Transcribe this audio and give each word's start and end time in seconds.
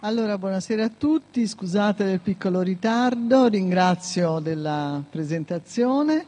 Allora, 0.00 0.38
buonasera 0.38 0.84
a 0.84 0.90
tutti, 0.96 1.46
scusate 1.46 2.04
del 2.04 2.20
piccolo 2.20 2.60
ritardo, 2.62 3.48
ringrazio 3.48 4.38
della 4.38 5.02
presentazione 5.10 6.24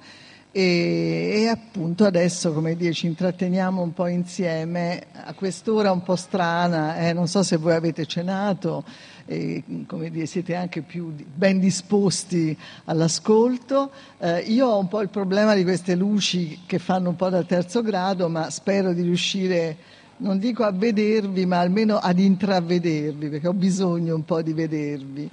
e, 0.53 1.43
e, 1.43 1.47
appunto 1.47 2.05
adesso, 2.05 2.53
come 2.53 2.75
dire, 2.75 2.93
ci 2.93 3.07
intratteniamo 3.07 3.81
un 3.81 3.93
po' 3.93 4.09
insieme 4.09 5.07
a 5.13 5.33
quest'ora 5.33 5.93
un 5.93 6.03
po' 6.03 6.17
strana, 6.17 6.97
eh, 6.97 7.13
non 7.13 7.29
so 7.29 7.43
se 7.43 7.57
voi 7.57 7.75
avete 7.75 8.05
cenato, 8.07 8.85
e, 9.27 9.63
come 9.87 10.11
dire, 10.11 10.27
siete 10.27 10.57
anche 10.57 10.83
più 10.83 11.15
ben 11.35 11.61
disposti 11.61 12.57
all'ascolto. 12.87 13.93
Eh, 14.19 14.41
io 14.41 14.67
ho 14.67 14.79
un 14.79 14.89
po' 14.89 15.03
il 15.03 15.09
problema 15.09 15.55
di 15.55 15.63
queste 15.63 15.95
luci 15.95 16.61
che 16.67 16.81
fanno 16.81 17.11
un 17.11 17.17
po' 17.17 17.29
da 17.29 17.45
terzo 17.45 17.81
grado, 17.83 18.29
ma 18.29 18.51
spero 18.51 18.93
di 18.93 19.03
riuscire 19.03 19.77
non 20.21 20.39
dico 20.39 20.65
a 20.65 20.73
vedervi, 20.73 21.47
ma 21.47 21.61
almeno 21.61 21.97
ad 21.97 22.19
intravedervi, 22.19 23.29
perché 23.29 23.49
ho 23.49 23.55
bisogno 23.55 24.15
un 24.15 24.25
po' 24.25 24.43
di 24.43 24.53
vedervi. 24.53 25.31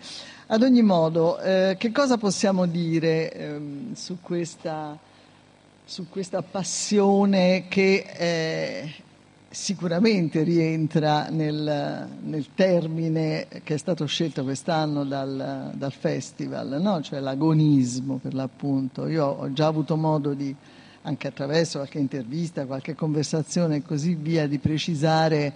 Ad 0.47 0.61
ogni 0.61 0.81
modo, 0.81 1.39
eh, 1.39 1.75
che 1.77 1.91
cosa 1.91 2.17
possiamo 2.17 2.65
dire 2.67 3.31
eh, 3.33 3.59
su, 3.93 4.19
questa, 4.21 4.97
su, 5.87 6.09
questa, 6.09 6.41
passione 6.41 7.67
che 7.69 8.05
eh, 8.17 8.93
sicuramente 9.49 10.43
rientra 10.43 11.29
nel, 11.29 12.09
nel, 12.23 12.45
termine 12.53 13.47
che 13.63 13.75
è 13.75 13.77
stato 13.77 14.05
scelto 14.05 14.43
quest'anno 14.43 15.05
dal, 15.05 15.71
dal 15.73 15.93
festival, 15.93 16.81
no? 16.81 17.01
cioè 17.01 17.21
l'agonismo 17.21 18.17
per 18.17 18.33
l'appunto. 18.33 19.07
Io 19.07 19.25
ho 19.25 19.53
già 19.53 19.67
avuto 19.67 19.95
modo 19.95 20.33
di 20.33 20.53
anche 21.03 21.27
attraverso 21.27 21.77
qualche 21.77 21.99
intervista, 21.99 22.65
qualche 22.65 22.93
conversazione 22.93 23.77
e 23.77 23.81
così 23.81 24.15
via, 24.15 24.45
di 24.45 24.59
precisare 24.59 25.53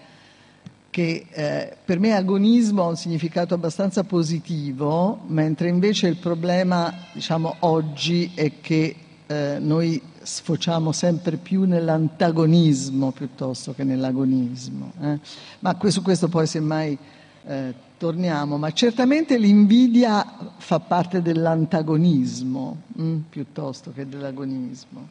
che 0.90 1.26
eh, 1.30 1.76
per 1.84 2.00
me 2.00 2.14
agonismo 2.14 2.84
ha 2.84 2.88
un 2.88 2.96
significato 2.96 3.54
abbastanza 3.54 4.06
positivo, 4.06 5.20
mentre 5.28 5.68
invece 5.68 6.08
il 6.08 6.18
problema, 6.18 6.94
diciamo, 7.12 7.58
oggi 7.60 8.32
è 8.34 8.62
che 8.62 8.96
eh, 9.32 9.60
noi 9.60 10.02
sfociamo 10.22 10.92
sempre 10.92 11.38
più 11.38 11.64
nell'antagonismo 11.64 13.12
piuttosto 13.12 13.74
che 13.74 13.86
nell'agonismo. 13.86 14.92
Eh? 15.00 15.20
Ma 15.60 15.78
su 15.88 16.02
questo 16.02 16.28
poi 16.28 16.46
semmai 16.46 16.98
eh, 17.46 17.74
torniamo, 17.98 18.58
ma 18.58 18.72
certamente 18.72 19.38
l'invidia 19.38 20.54
fa 20.58 20.80
parte 20.80 21.22
dell'antagonismo 21.22 22.82
mh, 22.88 23.04
mm, 23.04 23.18
piuttosto 23.30 23.94
che 23.94 24.08
dell'agonismo. 24.08 25.08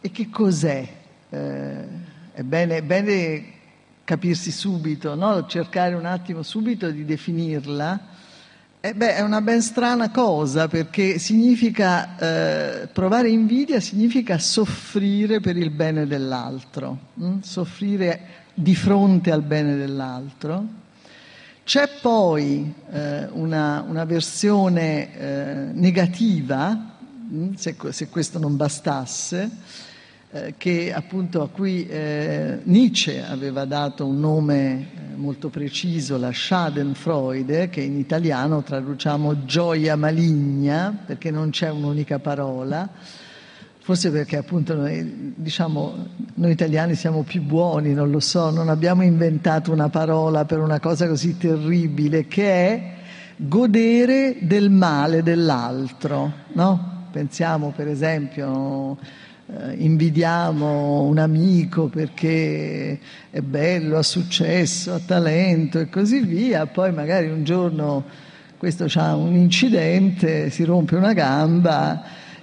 E 0.00 0.10
che 0.10 0.30
cos'è? 0.30 0.88
Eh, 1.28 1.84
è, 2.32 2.42
bene, 2.42 2.76
è, 2.76 2.82
bene, 2.82 3.44
capirsi 4.04 4.50
subito, 4.50 5.14
no? 5.14 5.44
cercare 5.46 5.94
un 5.94 6.06
attimo 6.06 6.42
subito 6.42 6.90
di 6.90 7.04
definirla. 7.04 8.16
Eh 8.88 8.94
beh, 8.94 9.16
è 9.16 9.20
una 9.20 9.42
ben 9.42 9.60
strana 9.60 10.10
cosa 10.10 10.66
perché 10.66 11.18
significa 11.18 12.16
eh, 12.16 12.86
provare 12.86 13.28
invidia 13.28 13.80
significa 13.80 14.38
soffrire 14.38 15.40
per 15.40 15.58
il 15.58 15.68
bene 15.68 16.06
dell'altro, 16.06 16.96
hm? 17.12 17.40
soffrire 17.40 18.20
di 18.54 18.74
fronte 18.74 19.30
al 19.30 19.42
bene 19.42 19.76
dell'altro. 19.76 20.64
C'è 21.64 21.86
poi 22.00 22.72
eh, 22.90 23.28
una, 23.32 23.84
una, 23.86 24.06
versione 24.06 25.14
eh, 25.18 25.70
negativa, 25.74 26.96
hm? 27.28 27.56
se, 27.56 27.76
se 27.90 28.08
questo 28.08 28.38
non 28.38 28.56
bastasse, 28.56 29.50
eh, 30.30 30.54
che 30.58 30.92
appunto 30.92 31.40
a 31.40 31.48
cui 31.48 31.86
eh, 31.88 32.58
Nietzsche 32.64 33.24
aveva 33.24 33.64
dato 33.64 34.04
un 34.04 34.20
nome 34.20 34.72
eh, 34.72 35.16
molto 35.16 35.48
preciso, 35.48 36.18
la 36.18 36.32
Schadenfreude, 36.32 37.70
che 37.70 37.80
in 37.80 37.96
italiano 37.96 38.62
traduciamo 38.62 39.46
gioia 39.46 39.96
maligna, 39.96 41.04
perché 41.06 41.30
non 41.30 41.48
c'è 41.48 41.70
un'unica 41.70 42.18
parola, 42.18 42.86
forse 43.78 44.10
perché 44.10 44.36
appunto 44.36 44.74
noi, 44.74 45.32
diciamo, 45.34 46.08
noi 46.34 46.50
italiani 46.50 46.94
siamo 46.94 47.22
più 47.22 47.40
buoni, 47.40 47.94
non 47.94 48.10
lo 48.10 48.20
so, 48.20 48.50
non 48.50 48.68
abbiamo 48.68 49.02
inventato 49.02 49.72
una 49.72 49.88
parola 49.88 50.44
per 50.44 50.58
una 50.58 50.78
cosa 50.78 51.08
così 51.08 51.38
terribile 51.38 52.26
che 52.26 52.44
è 52.44 52.94
godere 53.34 54.36
del 54.42 54.68
male 54.68 55.22
dell'altro, 55.22 56.30
no? 56.52 57.06
Pensiamo 57.10 57.72
per 57.74 57.88
esempio 57.88 58.98
invidiamo 59.76 61.02
un 61.02 61.18
amico 61.18 61.86
perché 61.86 62.98
è 63.30 63.40
bello, 63.40 63.96
ha 63.96 64.02
successo, 64.02 64.92
ha 64.92 65.00
talento 65.04 65.78
e 65.78 65.88
così 65.88 66.20
via, 66.20 66.66
poi 66.66 66.92
magari 66.92 67.28
un 67.28 67.44
giorno 67.44 68.04
questo 68.58 68.86
ha 68.94 69.14
un 69.14 69.34
incidente, 69.36 70.50
si 70.50 70.64
rompe 70.64 70.96
una 70.96 71.12
gamba 71.12 72.02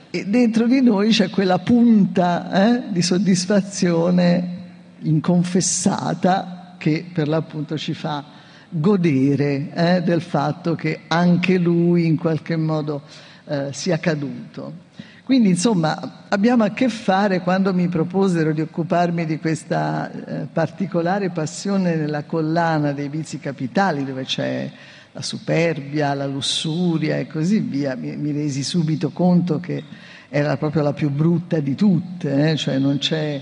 e 0.09 0.25
dentro 0.25 0.65
di 0.65 0.81
noi 0.81 1.09
c'è 1.09 1.29
quella 1.29 1.59
punta 1.59 2.49
eh, 2.51 2.83
di 2.91 3.01
soddisfazione 3.01 4.53
inconfessata 4.99 6.75
che 6.77 7.05
per 7.13 7.27
l'appunto 7.27 7.77
ci 7.77 7.93
fa 7.93 8.23
godere 8.69 9.71
eh, 9.73 10.01
del 10.01 10.21
fatto 10.21 10.73
che 10.73 11.01
anche 11.07 11.57
lui 11.57 12.05
in 12.05 12.17
qualche 12.17 12.55
modo 12.55 13.01
eh, 13.45 13.67
sia 13.71 13.99
caduto. 13.99 14.84
Quindi 15.25 15.49
insomma 15.49 16.27
abbiamo 16.29 16.65
a 16.65 16.69
che 16.69 16.87
fare 16.87 17.41
quando 17.41 17.73
mi 17.73 17.87
proposero 17.87 18.53
di 18.53 18.61
occuparmi 18.61 19.25
di 19.25 19.39
questa 19.39 20.11
eh, 20.11 20.45
particolare 20.45 21.31
passione 21.31 21.95
nella 21.95 22.25
collana 22.25 22.91
dei 22.91 23.09
vizi 23.09 23.39
capitali 23.39 24.05
dove 24.05 24.23
c'è 24.23 24.71
la 25.11 25.23
superbia, 25.23 26.13
la 26.13 26.27
lussuria 26.27 27.17
e 27.17 27.25
così 27.25 27.57
via, 27.57 27.95
mi, 27.95 28.15
mi 28.17 28.33
resi 28.33 28.61
subito 28.61 29.09
conto 29.09 29.59
che 29.59 29.83
era 30.29 30.57
proprio 30.57 30.83
la 30.83 30.93
più 30.93 31.09
brutta 31.09 31.59
di 31.59 31.73
tutte, 31.73 32.51
eh? 32.51 32.55
cioè 32.55 32.77
non 32.77 32.99
c'è, 32.99 33.41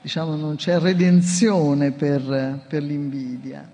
diciamo, 0.00 0.36
non 0.36 0.54
c'è 0.54 0.78
redenzione 0.78 1.90
per, 1.90 2.60
per 2.68 2.80
l'invidia. 2.80 3.68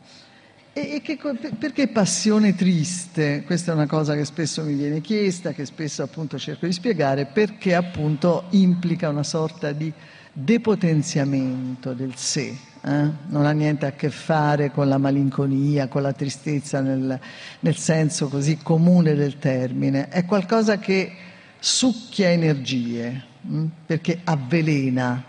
E, 0.72 1.00
che, 1.02 1.18
perché 1.58 1.88
passione 1.88 2.54
triste? 2.54 3.42
Questa 3.44 3.72
è 3.72 3.74
una 3.74 3.88
cosa 3.88 4.14
che 4.14 4.24
spesso 4.24 4.62
mi 4.62 4.74
viene 4.74 5.00
chiesta, 5.00 5.50
che 5.50 5.64
spesso 5.64 6.04
appunto 6.04 6.38
cerco 6.38 6.66
di 6.66 6.72
spiegare, 6.72 7.26
perché 7.26 7.74
appunto 7.74 8.44
implica 8.50 9.08
una 9.08 9.24
sorta 9.24 9.72
di 9.72 9.92
depotenziamento 10.32 11.92
del 11.92 12.14
sé. 12.14 12.56
Eh? 12.82 13.08
Non 13.26 13.46
ha 13.46 13.50
niente 13.50 13.86
a 13.86 13.92
che 13.92 14.10
fare 14.10 14.70
con 14.70 14.88
la 14.88 14.96
malinconia, 14.96 15.88
con 15.88 16.02
la 16.02 16.12
tristezza 16.12 16.80
nel, 16.80 17.18
nel 17.58 17.76
senso 17.76 18.28
così 18.28 18.58
comune 18.62 19.16
del 19.16 19.38
termine. 19.38 20.08
È 20.08 20.24
qualcosa 20.24 20.78
che 20.78 21.12
succhia 21.58 22.30
energie, 22.30 23.24
hm? 23.42 23.64
perché 23.86 24.20
avvelena, 24.22 25.20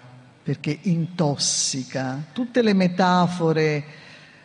perché 0.44 0.78
intossica. 0.84 2.25
Tutte 2.31 2.62
le 2.62 2.73
metafore 2.73 3.84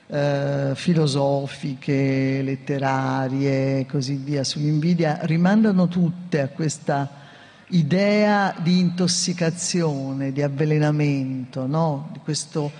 eh, 0.09 0.73
filosofiche, 0.75 2.41
letterarie 2.43 3.81
e 3.81 3.87
così 3.87 4.15
via 4.15 4.45
sull'invidia 4.45 5.19
rimandano 5.23 5.89
tutte 5.89 6.41
a 6.41 6.49
questa 6.49 7.25
idea 7.69 8.55
di 8.63 8.79
intossicazione, 8.79 10.33
di 10.33 10.43
avvelenamento, 10.43 11.67
no? 11.67 12.11
di 12.13 12.21
questo 12.23 12.71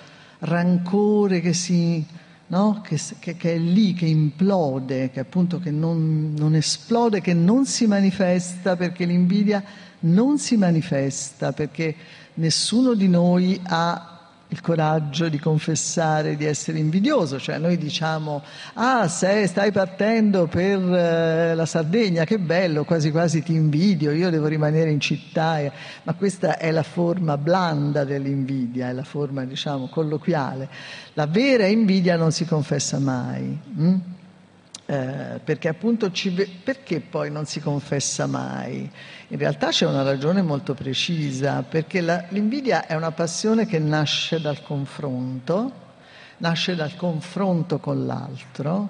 rancore 0.41 1.41
che, 1.41 1.53
si, 1.53 2.05
no? 2.49 2.81
che, 2.85 3.01
che, 3.19 3.37
che, 3.37 3.55
è 3.55 3.59
lì, 3.59 3.95
che 3.95 4.07
implode, 4.07 5.11
che 5.11 5.21
appunto 5.21 5.59
che 5.59 5.71
non, 5.71 6.35
non 6.37 6.55
esplode, 6.55 7.21
che 7.21 7.35
non 7.35 7.67
si 7.67 7.87
manifesta 7.87 8.77
perché 8.77 9.05
l'invidia 9.05 9.63
non 10.01 10.39
si 10.39 10.57
manifesta 10.57 11.53
perché 11.53 11.95
nessuno 12.35 12.95
di 12.95 13.09
noi 13.09 13.59
ha 13.65 14.16
il 14.49 14.61
coraggio 14.61 15.29
di 15.29 15.39
confessare 15.39 16.37
di 16.37 16.45
essere 16.45 16.79
invidioso, 16.79 17.41
cioè 17.41 17.59
noi 17.59 17.77
diciamo 17.77 18.43
ah 18.75 19.09
sei, 19.09 19.49
stai 19.49 19.73
partendo 19.73 20.47
per 20.47 20.79
eh, 20.79 21.55
la 21.55 21.67
Sardegna, 21.67 22.25
che 22.25 22.39
bello, 22.39 22.85
quasi 22.85 23.11
quasi 23.11 23.43
ti 23.43 23.55
invidio, 23.55 24.13
io 24.13 24.31
devo 24.31 24.47
rimanere 24.47 24.91
in 24.91 25.01
città, 25.01 25.61
ma 26.05 26.15
questa 26.15 26.59
è 26.59 26.71
la 26.71 26.85
forma 26.85 27.37
blanda 27.37 28.05
dell'invidia, 28.05 28.89
è 28.89 28.93
la 28.93 29.05
forma 29.05 29.45
diciamo 29.45 29.89
colloquiale. 29.89 30.69
La 31.15 31.27
vera 31.27 31.67
invidia 31.67 32.17
non 32.17 32.31
si 32.31 32.45
confessa 32.45 32.99
mai. 32.99 33.59
Hm? 33.77 33.95
Eh, 34.89 35.41
perché 35.43 35.67
appunto 35.67 36.13
ci, 36.13 36.31
perché 36.63 37.01
poi 37.01 37.29
non 37.29 37.45
si 37.45 37.59
confessa 37.59 38.27
mai? 38.27 38.89
In 39.29 39.39
realtà 39.39 39.69
c'è 39.69 39.87
una 39.87 40.03
ragione 40.03 40.43
molto 40.43 40.75
precisa, 40.75 41.63
perché 41.63 42.01
la, 42.01 42.25
l'invidia 42.29 42.87
è 42.87 42.95
una 42.95 43.11
passione 43.11 43.67
che 43.67 43.79
nasce 43.79 44.41
dal 44.41 44.63
confronto, 44.63 45.73
nasce 46.39 46.75
dal 46.75 46.95
confronto 46.97 47.79
con 47.79 48.07
l'altro. 48.07 48.89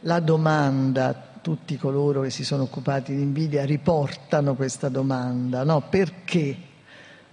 La 0.00 0.20
domanda, 0.20 1.28
tutti 1.40 1.76
coloro 1.76 2.22
che 2.22 2.30
si 2.30 2.44
sono 2.44 2.64
occupati 2.64 3.14
di 3.14 3.22
invidia 3.22 3.64
riportano 3.64 4.54
questa 4.54 4.88
domanda, 4.88 5.64
no? 5.64 5.82
Perché? 5.88 6.68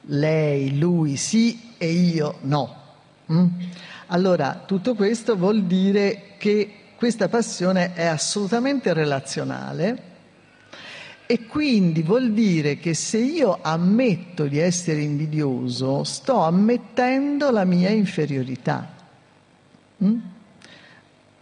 lei, 0.08 0.78
lui 0.78 1.18
sì 1.18 1.74
e 1.78 1.90
io 1.90 2.38
no. 2.42 2.76
Mm? 3.32 3.48
Allora, 4.08 4.64
tutto 4.66 4.96
questo 4.96 5.36
vuol 5.36 5.64
dire 5.64 6.34
che 6.38 6.74
questa 6.96 7.28
passione 7.28 7.94
è 7.94 8.06
assolutamente 8.06 8.94
relazionale 8.94 10.07
e 11.28 11.46
quindi 11.46 12.04
vuol 12.04 12.32
dire 12.32 12.78
che 12.78 12.94
se 12.94 13.18
io 13.18 13.60
ammetto 13.62 14.48
di 14.48 14.60
essere 14.60 15.02
invidioso, 15.02 16.06
sto 16.06 16.40
ammettendo 16.40 17.52
la 17.52 17.66
mia 17.66 17.90
inferiorità. 17.90 18.96
Mm? 20.02 20.20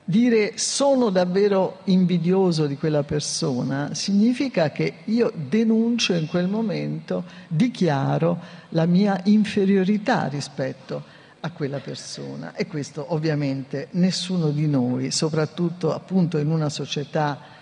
Dire 0.03 0.53
sono 0.57 1.11
davvero 1.11 1.81
invidioso 1.85 2.65
di 2.65 2.77
quella 2.77 3.03
persona 3.03 3.93
significa 3.93 4.71
che 4.71 4.95
io 5.05 5.31
denuncio 5.35 6.13
in 6.13 6.27
quel 6.27 6.47
momento, 6.47 7.23
dichiaro 7.47 8.39
la 8.69 8.87
mia 8.87 9.21
inferiorità 9.25 10.27
rispetto 10.27 11.03
a 11.41 11.51
quella 11.51 11.79
persona 11.79 12.55
e 12.55 12.65
questo 12.65 13.13
ovviamente 13.13 13.89
nessuno 13.91 14.49
di 14.49 14.67
noi, 14.67 15.11
soprattutto 15.11 15.93
appunto 15.93 16.39
in 16.39 16.49
una 16.49 16.69
società 16.69 17.53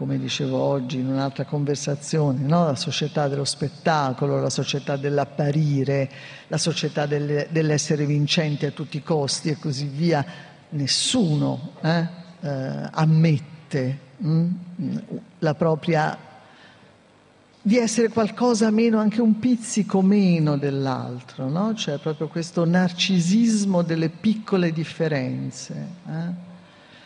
come 0.00 0.18
dicevo 0.18 0.56
oggi 0.56 0.98
in 0.98 1.08
un'altra 1.08 1.44
conversazione, 1.44 2.40
no? 2.40 2.64
la 2.64 2.74
società 2.74 3.28
dello 3.28 3.44
spettacolo, 3.44 4.40
la 4.40 4.48
società 4.48 4.96
dell'apparire, 4.96 6.10
la 6.46 6.56
società 6.56 7.04
del, 7.04 7.48
dell'essere 7.50 8.06
vincenti 8.06 8.64
a 8.64 8.70
tutti 8.70 8.96
i 8.96 9.02
costi 9.02 9.50
e 9.50 9.58
così 9.58 9.88
via, 9.88 10.24
nessuno 10.70 11.72
eh, 11.82 12.08
eh, 12.40 12.88
ammette 12.92 13.98
mh, 14.16 14.46
mm, 14.80 14.96
la 15.40 15.54
propria 15.54 16.16
di 17.60 17.76
essere 17.76 18.08
qualcosa 18.08 18.70
meno, 18.70 18.98
anche 19.00 19.20
un 19.20 19.38
pizzico 19.38 20.00
meno 20.00 20.56
dell'altro, 20.56 21.50
no? 21.50 21.74
C'è 21.74 21.98
proprio 21.98 22.28
questo 22.28 22.64
narcisismo 22.64 23.82
delle 23.82 24.08
piccole 24.08 24.72
differenze. 24.72 25.86
Eh? 26.08 26.48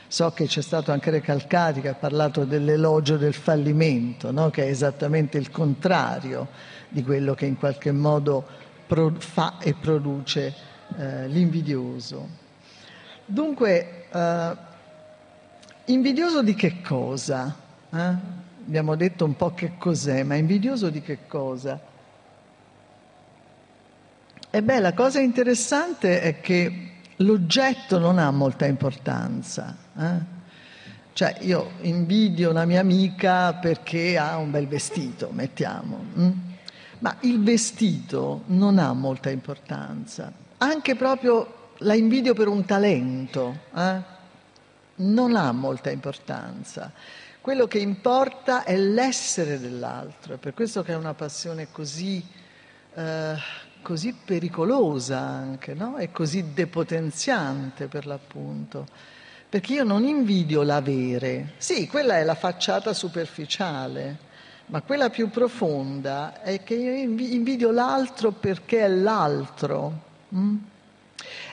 So 0.06 0.30
che 0.32 0.46
c'è 0.46 0.62
stato 0.62 0.92
anche 0.92 1.10
Recalcati 1.10 1.80
che 1.80 1.88
ha 1.88 1.94
parlato 1.94 2.44
dell'elogio 2.44 3.16
del 3.16 3.34
fallimento, 3.34 4.30
no? 4.30 4.50
che 4.50 4.64
è 4.64 4.68
esattamente 4.68 5.38
il 5.38 5.50
contrario 5.50 6.48
di 6.88 7.02
quello 7.02 7.34
che 7.34 7.46
in 7.46 7.56
qualche 7.56 7.90
modo 7.90 8.46
pro- 8.86 9.14
fa 9.18 9.58
e 9.60 9.74
produce 9.74 10.54
eh, 10.96 11.26
l'invidioso. 11.28 12.28
Dunque, 13.24 14.06
eh, 14.10 14.56
invidioso 15.86 16.42
di 16.42 16.54
che 16.54 16.80
cosa? 16.82 17.56
Eh? 17.90 18.14
Abbiamo 18.66 18.94
detto 18.94 19.24
un 19.24 19.36
po' 19.36 19.52
che 19.54 19.72
cos'è, 19.76 20.22
ma 20.22 20.36
invidioso 20.36 20.90
di 20.90 21.02
che 21.02 21.26
cosa? 21.26 21.92
E 24.50 24.62
beh, 24.62 24.78
la 24.78 24.92
cosa 24.94 25.20
interessante 25.20 26.20
è 26.20 26.40
che 26.40 26.92
l'oggetto 27.24 27.98
non 27.98 28.18
ha 28.18 28.30
molta 28.30 28.66
importanza. 28.66 29.76
Eh? 29.98 30.32
Cioè 31.12 31.36
io 31.40 31.72
invidio 31.82 32.50
una 32.50 32.64
mia 32.64 32.80
amica 32.80 33.54
perché 33.54 34.18
ha 34.18 34.36
un 34.36 34.50
bel 34.50 34.66
vestito, 34.66 35.30
mettiamo. 35.32 36.04
Hm? 36.14 36.30
Ma 36.98 37.16
il 37.20 37.42
vestito 37.42 38.42
non 38.46 38.78
ha 38.78 38.92
molta 38.92 39.30
importanza. 39.30 40.32
Anche 40.58 40.96
proprio 40.96 41.72
la 41.78 41.94
invidio 41.94 42.34
per 42.34 42.48
un 42.48 42.64
talento. 42.64 43.58
Eh? 43.74 44.12
Non 44.96 45.36
ha 45.36 45.52
molta 45.52 45.90
importanza. 45.90 46.90
Quello 47.40 47.66
che 47.66 47.78
importa 47.78 48.64
è 48.64 48.76
l'essere 48.76 49.60
dell'altro. 49.60 50.34
È 50.34 50.36
per 50.38 50.54
questo 50.54 50.82
che 50.82 50.92
è 50.92 50.96
una 50.96 51.14
passione 51.14 51.68
così, 51.70 52.24
eh, 52.94 53.34
così 53.84 54.12
pericolosa 54.12 55.20
anche, 55.20 55.74
no? 55.74 55.98
E 55.98 56.10
così 56.10 56.52
depotenziante 56.52 57.86
per 57.86 58.06
l'appunto 58.06 58.86
perché 59.54 59.74
io 59.74 59.84
non 59.84 60.02
invidio 60.02 60.64
l'avere. 60.64 61.52
Sì, 61.58 61.86
quella 61.86 62.18
è 62.18 62.24
la 62.24 62.34
facciata 62.34 62.92
superficiale, 62.92 64.18
ma 64.66 64.82
quella 64.82 65.10
più 65.10 65.30
profonda 65.30 66.42
è 66.42 66.64
che 66.64 66.74
io 66.74 66.92
invidio 66.92 67.70
l'altro 67.70 68.32
perché 68.32 68.80
è 68.80 68.88
l'altro. 68.88 70.00
Mm? 70.34 70.56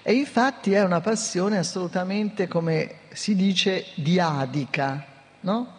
E 0.01 0.13
infatti 0.13 0.73
è 0.73 0.81
una 0.81 0.99
passione 0.99 1.59
assolutamente, 1.59 2.47
come 2.47 3.01
si 3.11 3.35
dice, 3.35 3.85
diadica, 3.93 5.05
no? 5.41 5.73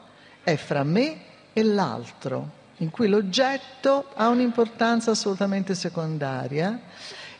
È 0.44 0.54
fra 0.54 0.84
me 0.84 1.16
e 1.52 1.64
l'altro, 1.64 2.50
in 2.78 2.90
cui 2.90 3.08
l'oggetto 3.08 4.08
ha 4.14 4.28
un'importanza 4.28 5.10
assolutamente 5.12 5.74
secondaria 5.74 6.80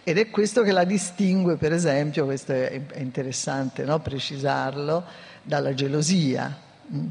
ed 0.05 0.19
è 0.19 0.31
questo 0.31 0.63
che 0.63 0.73
la 0.73 0.83
distingue, 0.83 1.57
per 1.57 1.73
esempio, 1.73 2.25
questo 2.25 2.53
è, 2.53 2.81
interessante 2.97 3.85
no? 3.85 4.01
precisarlo, 4.01 5.05
dalla 5.43 5.75
gelosia, 5.75 6.57
mm. 6.93 7.07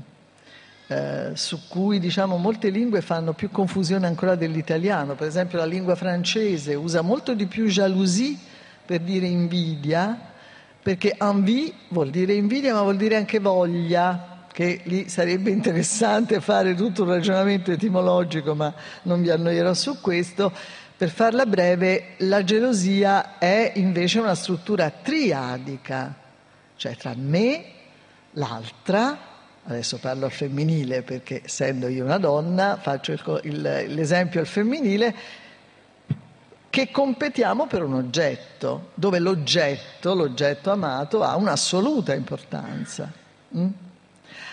eh, 0.88 1.32
su 1.34 1.68
cui 1.70 2.00
diciamo, 2.00 2.36
molte 2.36 2.70
lingue 2.70 3.02
fanno 3.02 3.32
più 3.32 3.50
confusione 3.50 4.08
ancora 4.08 4.36
dell'italiano. 4.36 5.16
Per 5.16 5.26
esempio 5.26 5.58
la 5.58 5.66
lingua 5.66 5.96
francese 5.96 6.76
usa 6.76 7.02
molto 7.02 7.34
di 7.34 7.46
più 7.46 7.68
jalousie 7.68 8.38
per 8.86 9.00
dire 9.00 9.26
invidia, 9.26 10.30
perché 10.82 11.16
envie 11.18 11.74
vuol 11.90 12.10
dire 12.10 12.34
invidia, 12.34 12.74
ma 12.74 12.82
vuol 12.82 12.98
dire 12.98 13.16
anche 13.16 13.40
voglia, 13.40 14.31
che 14.52 14.82
lì 14.84 15.10
sarebbe 15.10 15.50
interessante 15.50 16.42
fare 16.42 16.76
tutto 16.76 17.04
un 17.04 17.10
ragionamento 17.10 17.72
etimologico, 17.72 18.54
ma 18.54 18.74
non 19.04 19.22
vi 19.22 19.30
annoierò 19.30 19.74
su 19.74 20.00
questo 20.02 20.52
per 21.02 21.10
farla 21.10 21.48
breve, 21.48 22.10
la 22.18 22.44
gelosia 22.44 23.40
è 23.40 23.72
invece 23.78 24.20
una 24.20 24.36
struttura 24.36 24.92
triadica, 24.92 26.14
cioè 26.76 26.96
tra 26.96 27.16
me, 27.18 27.66
l'altra, 28.34 29.18
adesso 29.64 29.98
parlo 29.98 30.26
al 30.26 30.32
femminile 30.32 31.02
perché 31.02 31.42
essendo 31.44 31.88
io 31.88 32.04
una 32.06 32.20
donna 32.20 32.78
faccio 32.80 33.14
il, 33.14 33.40
il, 33.46 33.62
l'esempio 33.96 34.42
al 34.42 34.46
femminile, 34.46 35.16
che 36.70 36.92
competiamo 36.92 37.66
per 37.66 37.82
un 37.82 37.96
oggetto, 37.96 38.92
dove 38.94 39.18
l'oggetto, 39.18 40.14
l'oggetto 40.14 40.70
amato, 40.70 41.24
ha 41.24 41.36
un'assoluta 41.36 42.14
importanza. 42.14 43.12
Mm? 43.58 43.70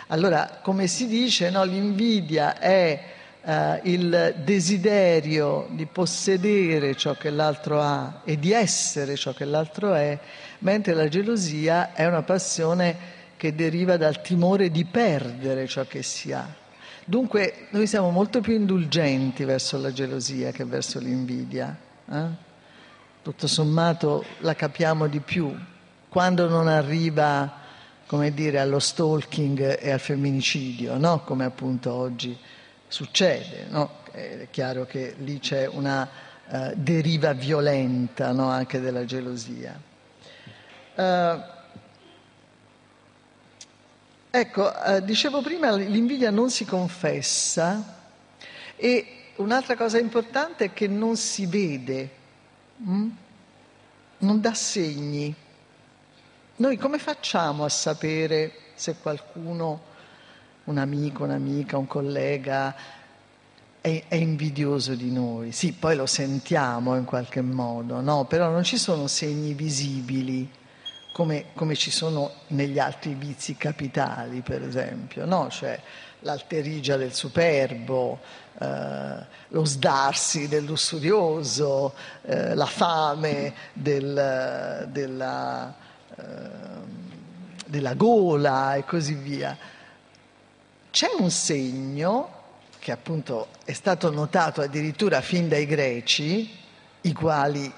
Allora, 0.08 0.58
come 0.62 0.86
si 0.86 1.06
dice, 1.06 1.50
no, 1.50 1.64
l'invidia 1.64 2.58
è 2.58 3.02
eh, 3.42 3.80
il 3.84 4.34
desiderio 4.42 5.68
di 5.70 5.86
possedere 5.86 6.94
ciò 6.94 7.14
che 7.14 7.30
l'altro 7.30 7.80
ha 7.80 8.20
e 8.24 8.38
di 8.38 8.52
essere 8.52 9.16
ciò 9.16 9.32
che 9.32 9.44
l'altro 9.44 9.94
è, 9.94 10.18
mentre 10.60 10.94
la 10.94 11.08
gelosia 11.08 11.92
è 11.92 12.06
una 12.06 12.22
passione 12.22 13.16
che 13.36 13.54
deriva 13.54 13.96
dal 13.96 14.20
timore 14.22 14.70
di 14.70 14.84
perdere 14.84 15.66
ciò 15.66 15.84
che 15.86 16.02
si 16.02 16.32
ha. 16.32 16.46
Dunque 17.04 17.68
noi 17.70 17.86
siamo 17.86 18.10
molto 18.10 18.40
più 18.40 18.54
indulgenti 18.54 19.44
verso 19.44 19.78
la 19.78 19.92
gelosia 19.92 20.50
che 20.50 20.64
verso 20.64 20.98
l'invidia. 20.98 21.76
Eh? 22.10 22.24
Tutto 23.22 23.46
sommato 23.46 24.24
la 24.38 24.54
capiamo 24.54 25.06
di 25.06 25.20
più 25.20 25.54
quando 26.08 26.48
non 26.48 26.68
arriva, 26.68 27.57
come 28.08 28.32
dire, 28.32 28.58
allo 28.58 28.78
stalking 28.78 29.78
e 29.78 29.90
al 29.90 30.00
femminicidio, 30.00 30.96
no? 30.96 31.20
come 31.24 31.44
appunto 31.44 31.92
oggi 31.92 32.34
succede, 32.88 33.66
no? 33.68 33.96
è 34.12 34.48
chiaro 34.50 34.86
che 34.86 35.14
lì 35.18 35.38
c'è 35.38 35.66
una 35.66 36.08
uh, 36.48 36.72
deriva 36.74 37.34
violenta 37.34 38.32
no? 38.32 38.48
anche 38.48 38.80
della 38.80 39.04
gelosia. 39.04 39.78
Uh, 40.94 41.40
ecco, 44.30 44.72
uh, 44.72 45.00
dicevo 45.02 45.42
prima, 45.42 45.70
l'invidia 45.72 46.30
non 46.30 46.48
si 46.48 46.64
confessa 46.64 48.06
e 48.74 49.32
un'altra 49.36 49.76
cosa 49.76 49.98
importante 49.98 50.64
è 50.64 50.72
che 50.72 50.88
non 50.88 51.14
si 51.18 51.44
vede, 51.44 52.10
mm? 52.82 53.08
non 54.20 54.40
dà 54.40 54.54
segni. 54.54 55.34
Noi 56.58 56.76
come 56.76 56.98
facciamo 56.98 57.64
a 57.64 57.68
sapere 57.68 58.52
se 58.74 58.96
qualcuno 59.00 59.80
un 60.64 60.78
amico, 60.78 61.22
un'amica, 61.22 61.78
un 61.78 61.86
collega 61.86 62.74
è, 63.80 64.02
è, 64.08 64.16
invidioso 64.16 64.96
di 64.96 65.12
noi. 65.12 65.52
Sì, 65.52 65.72
poi 65.72 65.94
lo 65.94 66.06
sentiamo 66.06 66.96
in 66.96 67.04
qualche 67.04 67.42
modo, 67.42 68.00
no? 68.00 68.24
Però 68.24 68.50
non 68.50 68.64
ci 68.64 68.76
sono 68.76 69.06
segni 69.06 69.54
visibili 69.54 70.50
come, 71.12 71.46
come 71.54 71.76
ci 71.76 71.92
sono 71.92 72.32
negli 72.48 72.80
altri 72.80 73.14
vizi 73.14 73.56
capitali, 73.56 74.40
per 74.40 74.64
esempio, 74.64 75.26
no? 75.26 75.48
Cioè 75.50 75.80
l'alterigia 76.22 76.96
del 76.96 77.14
superbo, 77.14 78.18
eh, 78.58 79.16
lo 79.46 79.64
sdarsi 79.64 80.48
del 80.48 80.64
lussurioso, 80.64 81.94
eh, 82.22 82.56
la 82.56 82.66
fame 82.66 83.54
del, 83.74 84.88
della, 84.90 85.86
della 87.66 87.94
gola 87.94 88.74
e 88.74 88.84
così 88.84 89.14
via. 89.14 89.56
C'è 90.90 91.08
un 91.18 91.30
segno 91.30 92.36
che 92.78 92.92
appunto 92.92 93.48
è 93.64 93.72
stato 93.72 94.10
notato 94.10 94.60
addirittura 94.60 95.20
fin 95.20 95.48
dai 95.48 95.66
greci, 95.66 96.50
i 97.02 97.12
quali 97.12 97.70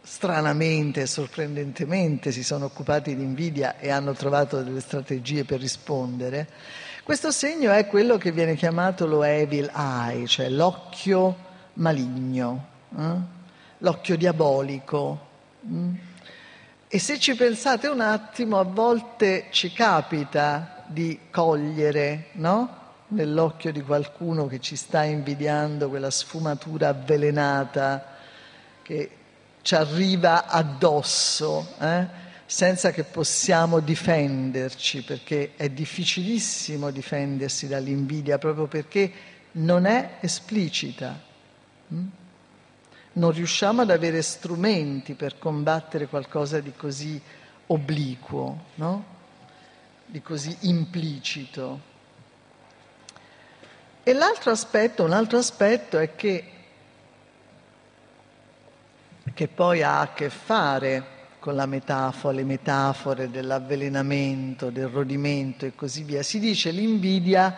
stranamente 0.00 1.02
e 1.02 1.06
sorprendentemente 1.06 2.32
si 2.32 2.42
sono 2.42 2.66
occupati 2.66 3.14
di 3.14 3.22
invidia 3.22 3.78
e 3.78 3.90
hanno 3.90 4.12
trovato 4.12 4.62
delle 4.62 4.80
strategie 4.80 5.44
per 5.44 5.60
rispondere, 5.60 6.48
questo 7.02 7.30
segno 7.30 7.72
è 7.72 7.86
quello 7.86 8.18
che 8.18 8.32
viene 8.32 8.54
chiamato 8.54 9.06
lo 9.06 9.22
evil 9.22 9.70
eye, 9.74 10.26
cioè 10.26 10.48
l'occhio 10.48 11.36
maligno, 11.74 12.66
eh? 12.96 13.14
l'occhio 13.78 14.16
diabolico. 14.16 15.26
Mm? 15.66 15.94
E 16.90 16.98
se 16.98 17.18
ci 17.18 17.34
pensate 17.34 17.86
un 17.88 18.00
attimo, 18.00 18.58
a 18.58 18.62
volte 18.62 19.48
ci 19.50 19.72
capita 19.74 20.84
di 20.86 21.18
cogliere, 21.30 22.28
no? 22.32 22.76
Nell'occhio 23.08 23.72
di 23.72 23.82
qualcuno 23.82 24.46
che 24.46 24.58
ci 24.58 24.74
sta 24.74 25.04
invidiando 25.04 25.90
quella 25.90 26.10
sfumatura 26.10 26.88
avvelenata 26.88 28.16
che 28.80 29.10
ci 29.60 29.74
arriva 29.74 30.46
addosso, 30.46 31.74
eh? 31.78 32.06
senza 32.46 32.90
che 32.90 33.04
possiamo 33.04 33.80
difenderci, 33.80 35.02
perché 35.02 35.52
è 35.56 35.68
difficilissimo 35.68 36.90
difendersi 36.90 37.68
dall'invidia 37.68 38.38
proprio 38.38 38.66
perché 38.66 39.12
non 39.52 39.84
è 39.84 40.16
esplicita. 40.20 41.20
Mm? 41.92 42.06
Non 43.18 43.32
riusciamo 43.32 43.82
ad 43.82 43.90
avere 43.90 44.22
strumenti 44.22 45.14
per 45.14 45.38
combattere 45.38 46.06
qualcosa 46.06 46.60
di 46.60 46.72
così 46.76 47.20
obliquo, 47.66 48.64
no? 48.76 49.04
di 50.06 50.22
così 50.22 50.56
implicito. 50.60 51.80
E 54.04 54.12
l'altro 54.12 54.52
aspetto, 54.52 55.02
un 55.02 55.12
altro 55.12 55.38
aspetto 55.38 55.98
è 55.98 56.14
che 56.14 56.52
che 59.34 59.46
poi 59.46 59.82
ha 59.82 60.00
a 60.00 60.12
che 60.14 60.30
fare 60.30 61.16
con 61.38 61.54
la 61.54 61.66
metafora, 61.66 62.34
le 62.34 62.42
metafore 62.44 63.30
dell'avvelenamento, 63.30 64.70
del 64.70 64.88
rodimento 64.88 65.64
e 65.64 65.74
così 65.74 66.02
via. 66.02 66.22
Si 66.22 66.40
dice 66.40 66.70
l'invidia 66.70 67.56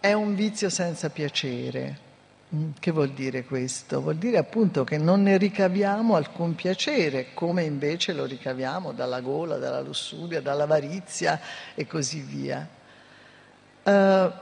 è 0.00 0.12
un 0.12 0.34
vizio 0.34 0.68
senza 0.68 1.10
piacere. 1.10 2.09
Mm, 2.52 2.70
che 2.80 2.90
vuol 2.90 3.10
dire 3.10 3.44
questo? 3.44 4.00
Vuol 4.00 4.16
dire 4.16 4.36
appunto 4.36 4.82
che 4.82 4.98
non 4.98 5.22
ne 5.22 5.36
ricaviamo 5.36 6.16
alcun 6.16 6.56
piacere, 6.56 7.32
come 7.32 7.62
invece 7.62 8.12
lo 8.12 8.24
ricaviamo 8.24 8.90
dalla 8.92 9.20
gola, 9.20 9.56
dalla 9.56 9.80
lussuria, 9.80 10.40
dall'avarizia 10.40 11.40
e 11.74 11.86
così 11.86 12.20
via. 12.20 12.68
Uh, 13.82 14.32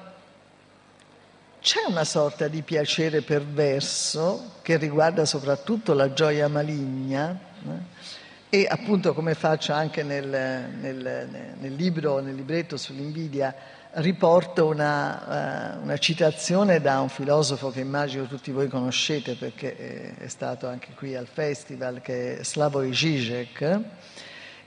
c'è 1.60 1.80
una 1.86 2.04
sorta 2.04 2.48
di 2.48 2.62
piacere 2.62 3.20
perverso 3.20 4.52
che 4.62 4.78
riguarda 4.78 5.26
soprattutto 5.26 5.92
la 5.92 6.12
gioia 6.12 6.48
maligna 6.48 7.38
eh? 7.62 8.60
e 8.60 8.66
appunto 8.66 9.12
come 9.12 9.34
faccio 9.34 9.72
anche 9.74 10.02
nel, 10.02 10.26
nel, 10.28 11.54
nel, 11.58 11.74
libro, 11.74 12.20
nel 12.20 12.34
libretto 12.34 12.78
sull'invidia, 12.78 13.54
riporto 14.00 14.66
una, 14.66 15.76
uh, 15.78 15.82
una, 15.82 15.96
citazione 15.98 16.80
da 16.80 17.00
un 17.00 17.08
filosofo 17.08 17.70
che 17.70 17.80
immagino 17.80 18.26
tutti 18.26 18.50
voi 18.50 18.68
conoscete 18.68 19.34
perché 19.34 20.14
è 20.16 20.28
stato 20.28 20.68
anche 20.68 20.88
qui 20.94 21.16
al 21.16 21.26
festival, 21.26 22.00
che 22.00 22.38
è 22.38 22.44
Slavoj 22.44 22.88
Žižek, 22.88 23.80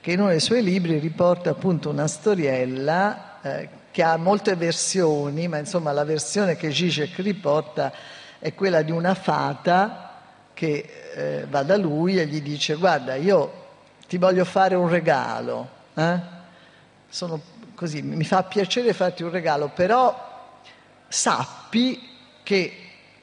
che 0.01 0.11
in 0.11 0.19
uno 0.19 0.29
dei 0.29 0.39
suoi 0.39 0.63
libri 0.63 0.97
riporta 0.97 1.51
appunto 1.51 1.89
una 1.89 2.07
storiella 2.07 3.41
eh, 3.41 3.69
che 3.91 4.03
ha 4.03 4.17
molte 4.17 4.55
versioni, 4.55 5.47
ma 5.47 5.57
insomma 5.57 5.91
la 5.91 6.05
versione 6.05 6.55
che 6.55 6.71
Zizek 6.71 7.17
riporta 7.17 7.91
è 8.39 8.53
quella 8.53 8.81
di 8.81 8.91
una 8.91 9.13
fata 9.13 10.19
che 10.53 10.89
eh, 11.13 11.45
va 11.49 11.63
da 11.63 11.77
lui 11.77 12.17
e 12.17 12.25
gli 12.25 12.41
dice 12.41 12.75
guarda 12.75 13.15
io 13.15 13.59
ti 14.07 14.17
voglio 14.17 14.45
fare 14.45 14.75
un 14.75 14.89
regalo, 14.89 15.69
eh? 15.93 16.39
Sono 17.07 17.50
così, 17.81 18.03
mi 18.03 18.25
fa 18.25 18.43
piacere 18.43 18.93
farti 18.93 19.23
un 19.23 19.31
regalo, 19.31 19.69
però 19.69 20.55
sappi 21.07 21.99
che 22.43 22.77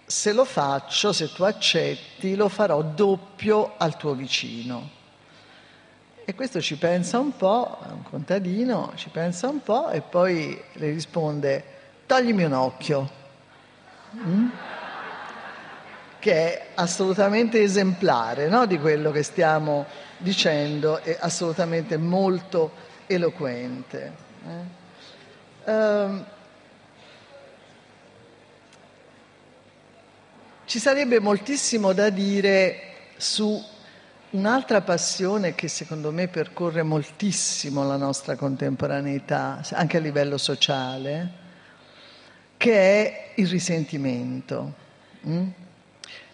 se 0.05 0.33
lo 0.33 0.45
faccio, 0.45 1.13
se 1.13 1.33
tu 1.33 1.45
accetti, 1.45 2.35
lo 2.35 2.49
farò 2.49 2.83
doppio 2.83 3.75
al 3.77 3.97
tuo 3.97 4.15
vicino. 4.15 4.91
E 6.25 6.35
questo 6.35 6.61
ci 6.61 6.77
pensa 6.77 7.21
un 7.21 7.37
po', 7.37 7.79
è 7.87 7.93
un 7.93 8.03
contadino, 8.03 8.91
ci 8.97 9.11
pensa 9.11 9.47
un 9.47 9.63
po' 9.63 9.91
e 9.91 10.01
poi 10.01 10.61
le 10.73 10.91
risponde 10.91 11.65
toglimi 12.07 12.43
un 12.43 12.53
occhio, 12.55 13.11
mm? 14.17 14.49
che 16.19 16.33
è 16.33 16.67
assolutamente 16.75 17.63
esemplare 17.63 18.49
no? 18.49 18.67
di 18.67 18.77
quello 18.77 19.13
che 19.13 19.23
stiamo 19.23 19.87
dicendo 20.17 21.01
e 21.05 21.17
assolutamente 21.21 21.97
molto 21.97 22.73
eloquente. 23.07 24.27
Eh? 24.49 25.71
Um, 25.71 26.25
ci 30.65 30.79
sarebbe 30.79 31.21
moltissimo 31.21 31.93
da 31.93 32.11
dire 32.11 32.81
su 33.17 33.63
Un'altra 34.31 34.83
passione 34.83 35.55
che 35.55 35.69
secondo 35.69 36.13
me 36.13 36.29
percorre 36.29 36.83
moltissimo 36.83 37.83
la 37.87 37.97
nostra 37.97 38.37
contemporaneità, 38.37 39.63
anche 39.73 39.97
a 39.97 40.01
livello 40.01 40.37
sociale, 40.37 41.33
che 42.59 42.75
è 42.75 43.33
il 43.37 43.47
risentimento. 43.47 44.75
Mm? 45.27 45.49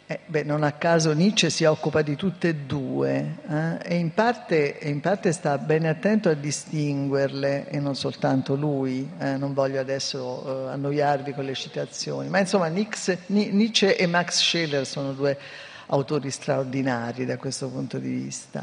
Eh, 0.06 0.20
beh, 0.26 0.42
non 0.42 0.64
a 0.64 0.73
caso 0.73 1.14
Nietzsche 1.14 1.49
si 1.49 1.64
occupa 1.64 2.02
di 2.02 2.14
tutte 2.14 2.49
e 2.49 2.54
due 2.54 3.38
eh? 3.49 3.78
e, 3.84 3.94
in 3.96 4.12
parte, 4.12 4.76
in 4.82 5.00
parte, 5.00 5.32
sta 5.32 5.56
bene 5.56 5.88
attento 5.88 6.28
a 6.28 6.34
distinguerle 6.34 7.70
e 7.70 7.80
non 7.80 7.96
soltanto 7.96 8.54
lui, 8.54 9.11
eh? 9.18 9.38
non 9.38 9.54
voglio 9.54 9.80
adesso 9.80 10.66
eh, 10.68 10.73
annoiarvi 10.73 11.32
con 11.32 11.46
le 11.46 11.54
citazioni, 11.54 12.28
ma 12.28 12.38
insomma 12.38 12.66
Nietzsche 12.66 13.96
e 13.96 14.06
Max 14.06 14.42
Scheler 14.42 14.84
sono 14.84 15.14
due 15.14 15.38
autori 15.87 16.30
straordinari 16.30 17.25
da 17.25 17.38
questo 17.38 17.70
punto 17.70 17.96
di 17.96 18.11
vista. 18.11 18.62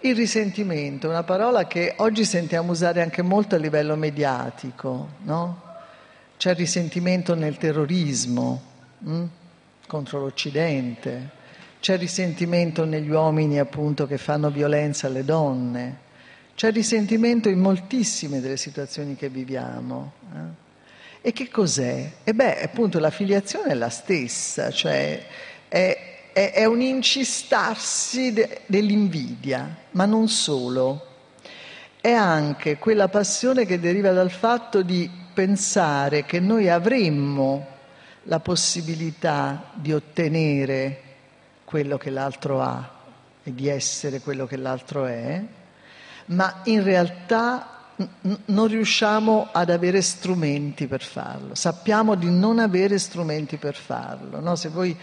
Il 0.00 0.14
risentimento, 0.14 1.08
una 1.08 1.22
parola 1.22 1.66
che 1.66 1.94
oggi 1.96 2.26
sentiamo 2.26 2.72
usare 2.72 3.00
anche 3.00 3.22
molto 3.22 3.54
a 3.54 3.58
livello 3.58 3.96
mediatico, 3.96 5.08
no? 5.22 5.62
C'è 6.36 6.54
risentimento 6.54 7.34
nel 7.34 7.56
terrorismo 7.56 8.60
hm? 8.98 9.24
Contro 9.92 10.20
l'Occidente, 10.20 11.28
c'è 11.80 11.98
risentimento 11.98 12.86
negli 12.86 13.10
uomini 13.10 13.58
appunto 13.58 14.06
che 14.06 14.16
fanno 14.16 14.50
violenza 14.50 15.08
alle 15.08 15.22
donne, 15.22 15.98
c'è 16.54 16.72
risentimento 16.72 17.50
in 17.50 17.58
moltissime 17.58 18.40
delle 18.40 18.56
situazioni 18.56 19.16
che 19.16 19.28
viviamo. 19.28 20.12
Eh? 20.32 21.28
E 21.28 21.32
che 21.32 21.50
cos'è? 21.50 22.10
E 22.24 22.32
beh, 22.32 22.62
appunto 22.62 22.98
la 22.98 23.10
filiazione 23.10 23.72
è 23.72 23.74
la 23.74 23.90
stessa, 23.90 24.70
cioè 24.70 25.22
è 25.68 26.12
è, 26.32 26.52
è 26.52 26.64
un 26.64 26.80
incistarsi 26.80 28.32
de, 28.32 28.62
dell'invidia, 28.66 29.76
ma 29.90 30.06
non 30.06 30.28
solo. 30.28 31.08
È 32.00 32.10
anche 32.10 32.78
quella 32.78 33.08
passione 33.08 33.66
che 33.66 33.78
deriva 33.78 34.12
dal 34.12 34.30
fatto 34.30 34.82
di 34.82 35.08
pensare 35.34 36.24
che 36.24 36.40
noi 36.40 36.68
avremmo 36.68 37.71
la 38.24 38.40
possibilità 38.40 39.70
di 39.74 39.92
ottenere 39.92 41.02
quello 41.64 41.96
che 41.96 42.10
l'altro 42.10 42.60
ha 42.60 43.00
e 43.42 43.54
di 43.54 43.68
essere 43.68 44.20
quello 44.20 44.46
che 44.46 44.56
l'altro 44.56 45.06
è, 45.06 45.42
ma 46.26 46.60
in 46.64 46.82
realtà 46.82 47.72
non 48.46 48.68
riusciamo 48.68 49.48
ad 49.52 49.70
avere 49.70 50.00
strumenti 50.00 50.86
per 50.86 51.02
farlo, 51.02 51.54
sappiamo 51.54 52.14
di 52.14 52.30
non 52.30 52.58
avere 52.58 52.98
strumenti 52.98 53.56
per 53.56 53.74
farlo. 53.74 54.40
No? 54.40 54.54
Se 54.56 54.68
voi 54.68 54.96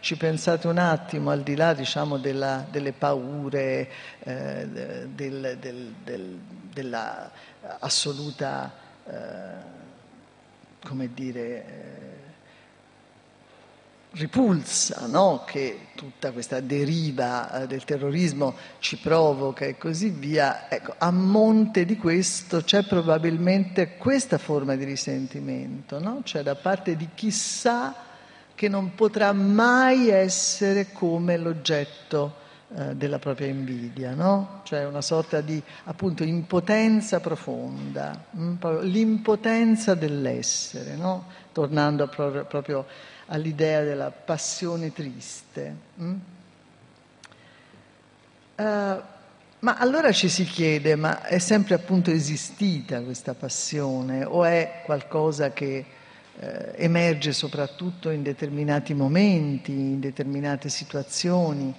ci 0.00 0.16
pensate 0.16 0.66
un 0.66 0.76
attimo, 0.76 1.30
al 1.30 1.42
di 1.42 1.54
là 1.54 1.72
diciamo, 1.72 2.18
della, 2.18 2.66
delle 2.70 2.92
paure, 2.92 3.88
eh, 4.20 4.66
del, 5.14 5.56
del, 5.58 5.94
del, 6.04 6.38
della 6.72 7.30
assoluta, 7.78 8.70
eh, 9.06 9.12
come 10.84 11.08
dire, 11.14 11.40
eh, 11.40 12.13
ripulsa 14.14 15.06
no? 15.06 15.42
che 15.46 15.88
tutta 15.94 16.32
questa 16.32 16.60
deriva 16.60 17.62
eh, 17.62 17.66
del 17.66 17.84
terrorismo 17.84 18.54
ci 18.78 18.96
provoca 18.96 19.64
e 19.64 19.76
così 19.76 20.10
via, 20.10 20.70
ecco, 20.70 20.94
a 20.98 21.10
monte 21.10 21.84
di 21.84 21.96
questo 21.96 22.62
c'è 22.62 22.84
probabilmente 22.84 23.96
questa 23.96 24.38
forma 24.38 24.76
di 24.76 24.84
risentimento, 24.84 25.98
no? 25.98 26.20
cioè 26.24 26.42
da 26.42 26.54
parte 26.54 26.96
di 26.96 27.08
chi 27.14 27.30
sa 27.30 27.94
che 28.54 28.68
non 28.68 28.94
potrà 28.94 29.32
mai 29.32 30.08
essere 30.08 30.92
come 30.92 31.36
l'oggetto 31.36 32.42
eh, 32.76 32.94
della 32.94 33.18
propria 33.18 33.48
invidia, 33.48 34.14
no? 34.14 34.60
Cioè 34.62 34.86
una 34.86 35.00
sorta 35.00 35.40
di 35.40 35.60
appunto 35.84 36.22
impotenza 36.22 37.18
profonda, 37.18 38.24
mh? 38.30 38.42
Mm, 38.42 38.80
l'impotenza 38.82 39.94
dell'essere? 39.94 40.96
Tornando 41.52 42.08
pro- 42.08 42.44
proprio 42.46 42.86
all'idea 43.26 43.82
della 43.82 44.10
passione 44.10 44.92
triste. 44.92 45.76
Mm? 46.00 46.14
Uh, 48.56 49.02
ma 49.64 49.76
allora 49.78 50.12
ci 50.12 50.28
si 50.28 50.44
chiede, 50.44 50.94
ma 50.94 51.22
è 51.22 51.38
sempre 51.38 51.74
appunto 51.74 52.10
esistita 52.10 53.00
questa 53.00 53.32
passione 53.32 54.22
o 54.22 54.44
è 54.44 54.82
qualcosa 54.84 55.52
che 55.52 55.86
eh, 56.38 56.72
emerge 56.76 57.32
soprattutto 57.32 58.10
in 58.10 58.22
determinati 58.22 58.92
momenti, 58.92 59.72
in 59.72 60.00
determinate 60.00 60.68
situazioni 60.68 61.74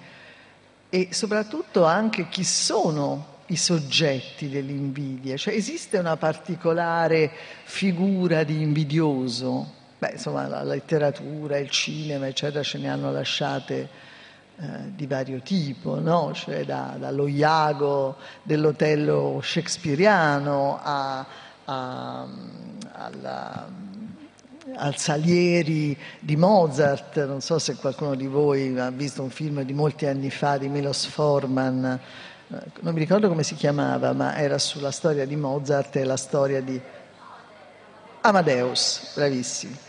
e 0.88 1.08
soprattutto 1.12 1.84
anche 1.84 2.28
chi 2.28 2.42
sono 2.42 3.34
i 3.46 3.56
soggetti 3.56 4.48
dell'invidia, 4.48 5.36
cioè 5.36 5.54
esiste 5.54 5.98
una 5.98 6.16
particolare 6.16 7.30
figura 7.62 8.42
di 8.42 8.60
invidioso? 8.60 9.75
Beh, 9.98 10.10
insomma, 10.12 10.46
la 10.46 10.62
letteratura, 10.62 11.56
il 11.56 11.70
cinema, 11.70 12.26
eccetera, 12.26 12.62
ce 12.62 12.76
ne 12.76 12.90
hanno 12.90 13.10
lasciate 13.10 13.88
eh, 14.58 14.94
di 14.94 15.06
vario 15.06 15.40
tipo, 15.40 16.00
no? 16.00 16.32
cioè 16.34 16.64
da, 16.64 16.96
dallo 16.98 17.26
Iago 17.26 18.16
dell'Otello 18.42 19.40
shakespeariano 19.42 20.78
a, 20.82 21.26
a, 21.64 22.26
alla, 22.92 23.68
al 24.74 24.96
Salieri 24.96 25.96
di 26.20 26.36
Mozart, 26.36 27.24
non 27.26 27.40
so 27.40 27.58
se 27.58 27.76
qualcuno 27.76 28.14
di 28.14 28.26
voi 28.26 28.78
ha 28.78 28.90
visto 28.90 29.22
un 29.22 29.30
film 29.30 29.62
di 29.62 29.72
molti 29.72 30.06
anni 30.06 30.30
fa 30.30 30.56
di 30.56 30.68
Milos 30.68 31.04
Forman, 31.04 32.00
eh, 32.48 32.58
non 32.80 32.94
mi 32.94 32.98
ricordo 32.98 33.28
come 33.28 33.42
si 33.42 33.54
chiamava, 33.54 34.12
ma 34.12 34.36
era 34.36 34.58
sulla 34.58 34.90
storia 34.90 35.26
di 35.26 35.36
Mozart 35.36 35.96
e 35.96 36.04
la 36.04 36.16
storia 36.16 36.60
di 36.60 36.80
Amadeus, 38.22 39.12
bravissimi. 39.14 39.84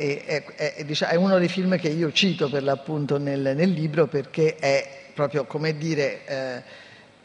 E, 0.00 0.22
è, 0.24 0.44
è, 0.54 0.86
è, 0.86 1.14
uno 1.16 1.38
dei 1.38 1.48
film 1.48 1.76
che 1.76 1.88
io 1.88 2.12
cito 2.12 2.48
per 2.48 2.62
l'appunto 2.62 3.18
nel, 3.18 3.56
nel 3.56 3.70
libro 3.70 4.06
perché 4.06 4.54
è 4.54 5.10
proprio, 5.12 5.44
come 5.44 5.76
dire, 5.76 6.24
eh, 6.24 6.62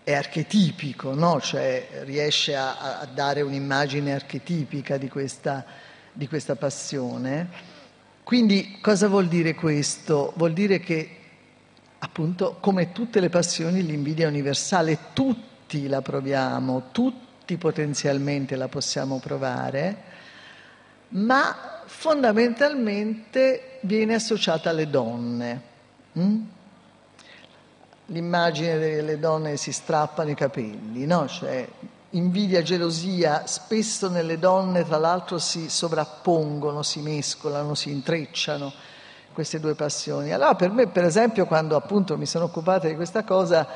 è 0.03 0.13
archetipico, 0.15 1.13
no? 1.13 1.39
cioè 1.39 1.88
riesce 2.06 2.56
a, 2.56 3.00
a, 3.01 3.06
dare 3.06 3.42
un'immagine 3.42 4.15
archetipica 4.15 4.98
di 4.98 5.08
questa, 5.08 5.63
di 6.12 6.27
questa 6.27 6.56
passione. 6.56 7.48
Quindi 8.24 8.80
cosa 8.82 9.08
vuol 9.08 9.27
dire 9.27 9.53
questo? 9.53 10.34
Vuol 10.36 10.53
dire 10.53 10.80
che 10.80 11.18
appunto, 12.00 12.58
come 12.60 12.92
tutte 12.92 13.20
le 13.20 13.30
passioni, 13.30 13.86
l'invidia 13.86 14.25
è 14.25 14.30
universale, 14.30 14.98
tutti 15.13 15.88
la 15.88 16.01
proviamo, 16.01 16.89
tutti 16.92 17.56
potenzialmente 17.58 18.56
la 18.56 18.68
possiamo 18.68 19.20
provare, 19.20 19.96
ma 21.10 21.73
fondamentalmente 21.86 23.80
viene 23.82 24.16
associata 24.16 24.70
alle 24.70 24.90
donne. 24.90 25.62
Mm? 26.18 26.42
L'immagine 28.08 28.78
delle 28.78 29.20
donne 29.20 29.58
si 29.58 29.72
strappano 29.72 30.30
i 30.30 30.36
capelli, 30.36 31.06
no? 31.06 31.28
Cioè, 31.28 31.68
invidia 32.12 32.62
gelosia 32.62 33.48
spesso 33.48 34.10
nelle 34.10 34.38
donne, 34.38 34.86
tra 34.86 34.98
l'altro, 34.98 35.40
si 35.40 35.70
sovrappongono, 35.70 36.84
si 36.84 37.00
mescolano, 37.02 37.75
si 37.75 37.90
intrecciano 37.90 38.72
queste 39.34 39.60
due 39.60 39.74
passioni. 39.74 40.32
Allora 40.32 40.56
per 40.56 40.72
me, 40.72 40.88
per 40.88 41.04
esempio, 41.04 41.46
quando 41.46 41.75
appunto 41.75 42.18
mi 42.18 42.25
sono 42.25 42.46
occupata 42.46 42.88
di 42.88 42.96
questa 42.96 43.24
cosa, 43.24 43.68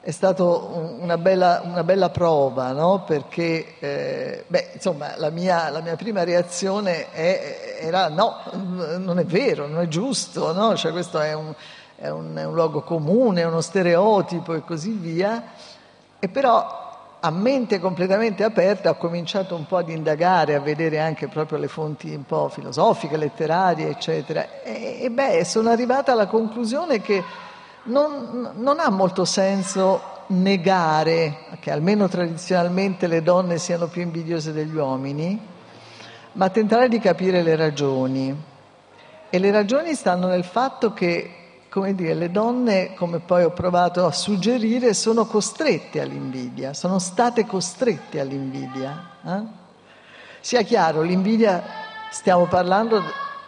è 0.00 0.10
stata 0.10 0.44
una 0.44 1.18
bella, 1.18 1.62
una 1.64 1.82
bella 1.82 2.10
prova, 2.10 2.70
no? 2.72 3.02
perché 3.04 3.74
eh, 3.80 4.44
beh, 4.46 4.70
insomma, 4.74 5.16
la, 5.16 5.30
mia, 5.30 5.68
la, 5.68 5.80
mia, 5.80 5.96
prima 5.96 6.22
reazione 6.22 7.10
è, 7.10 7.78
era 7.80 8.08
no, 8.08 8.36
non 8.98 9.18
è 9.18 9.24
vero, 9.24 9.66
non 9.66 9.82
è 9.82 9.88
giusto, 9.88 10.52
no? 10.52 10.76
cioè, 10.76 10.92
questo 10.92 11.20
è 11.20 11.32
un, 11.32 11.52
è, 11.96 12.08
un, 12.08 12.36
è 12.36 12.44
un 12.44 12.54
luogo 12.54 12.82
comune, 12.82 13.40
è 13.40 13.46
uno 13.46 13.60
stereotipo 13.60 14.54
e 14.54 14.62
così 14.62 14.92
via, 14.92 15.42
e 16.20 16.28
però 16.28 16.84
a 17.18 17.30
mente 17.30 17.80
completamente 17.80 18.44
aperta 18.44 18.90
ho 18.90 18.96
cominciato 18.96 19.56
un 19.56 19.66
po' 19.66 19.78
ad 19.78 19.88
indagare, 19.88 20.54
a 20.54 20.60
vedere 20.60 21.00
anche 21.00 21.26
proprio 21.26 21.58
le 21.58 21.66
fonti 21.66 22.14
un 22.14 22.24
po' 22.24 22.48
filosofiche, 22.48 23.16
letterarie, 23.16 23.88
eccetera. 23.88 24.62
E, 24.62 24.98
e 25.02 25.10
beh, 25.10 25.44
sono 25.44 25.70
arrivata 25.70 26.12
alla 26.12 26.26
conclusione 26.26 27.00
che 27.00 27.24
non, 27.86 28.52
non 28.56 28.78
ha 28.80 28.90
molto 28.90 29.24
senso 29.24 30.14
negare 30.28 31.46
che 31.60 31.70
almeno 31.70 32.08
tradizionalmente 32.08 33.06
le 33.06 33.22
donne 33.22 33.58
siano 33.58 33.86
più 33.86 34.02
invidiose 34.02 34.52
degli 34.52 34.74
uomini, 34.74 35.38
ma 36.32 36.48
tentare 36.50 36.88
di 36.88 36.98
capire 36.98 37.42
le 37.42 37.56
ragioni. 37.56 38.42
E 39.28 39.38
le 39.38 39.50
ragioni 39.50 39.94
stanno 39.94 40.28
nel 40.28 40.44
fatto 40.44 40.92
che, 40.92 41.64
come 41.68 41.94
dire, 41.94 42.14
le 42.14 42.30
donne, 42.30 42.94
come 42.94 43.20
poi 43.20 43.44
ho 43.44 43.50
provato 43.50 44.04
a 44.04 44.12
suggerire, 44.12 44.94
sono 44.94 45.26
costrette 45.26 46.00
all'invidia, 46.00 46.74
sono 46.74 46.98
state 46.98 47.46
costrette 47.46 48.20
all'invidia. 48.20 49.10
Eh? 49.24 49.42
Sia 50.40 50.62
chiaro, 50.62 51.02
l'invidia, 51.02 51.62
stiamo 52.10 52.46
parlando 52.46 53.02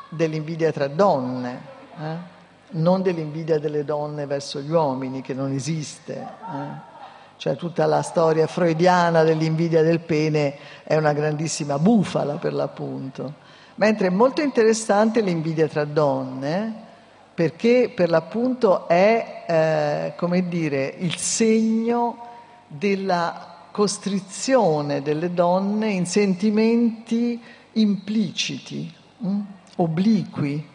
dell'invidia 0.08 0.72
tra 0.72 0.88
donne. 0.88 1.60
Eh? 2.00 2.36
Non 2.70 3.02
dell'invidia 3.02 3.58
delle 3.58 3.84
donne 3.84 4.26
verso 4.26 4.60
gli 4.60 4.70
uomini, 4.70 5.22
che 5.22 5.34
non 5.34 5.52
esiste. 5.52 6.14
Eh? 6.14 6.96
Cioè 7.36 7.56
tutta 7.56 7.86
la 7.86 8.02
storia 8.02 8.46
freudiana 8.46 9.22
dell'invidia 9.22 9.82
del 9.82 10.00
pene 10.00 10.56
è 10.82 10.96
una 10.96 11.12
grandissima 11.12 11.78
bufala 11.78 12.34
per 12.34 12.52
l'appunto. 12.52 13.46
Mentre 13.76 14.08
è 14.08 14.10
molto 14.10 14.42
interessante 14.42 15.20
l'invidia 15.20 15.68
tra 15.68 15.84
donne, 15.84 16.86
perché 17.32 17.92
per 17.94 18.10
l'appunto 18.10 18.88
è, 18.88 19.44
eh, 19.46 20.14
come 20.16 20.48
dire, 20.48 20.92
il 20.98 21.14
segno 21.16 22.26
della 22.66 23.56
costrizione 23.70 25.02
delle 25.02 25.32
donne 25.32 25.90
in 25.90 26.06
sentimenti 26.06 27.40
impliciti, 27.74 28.92
hm? 29.18 29.40
obliqui, 29.76 30.68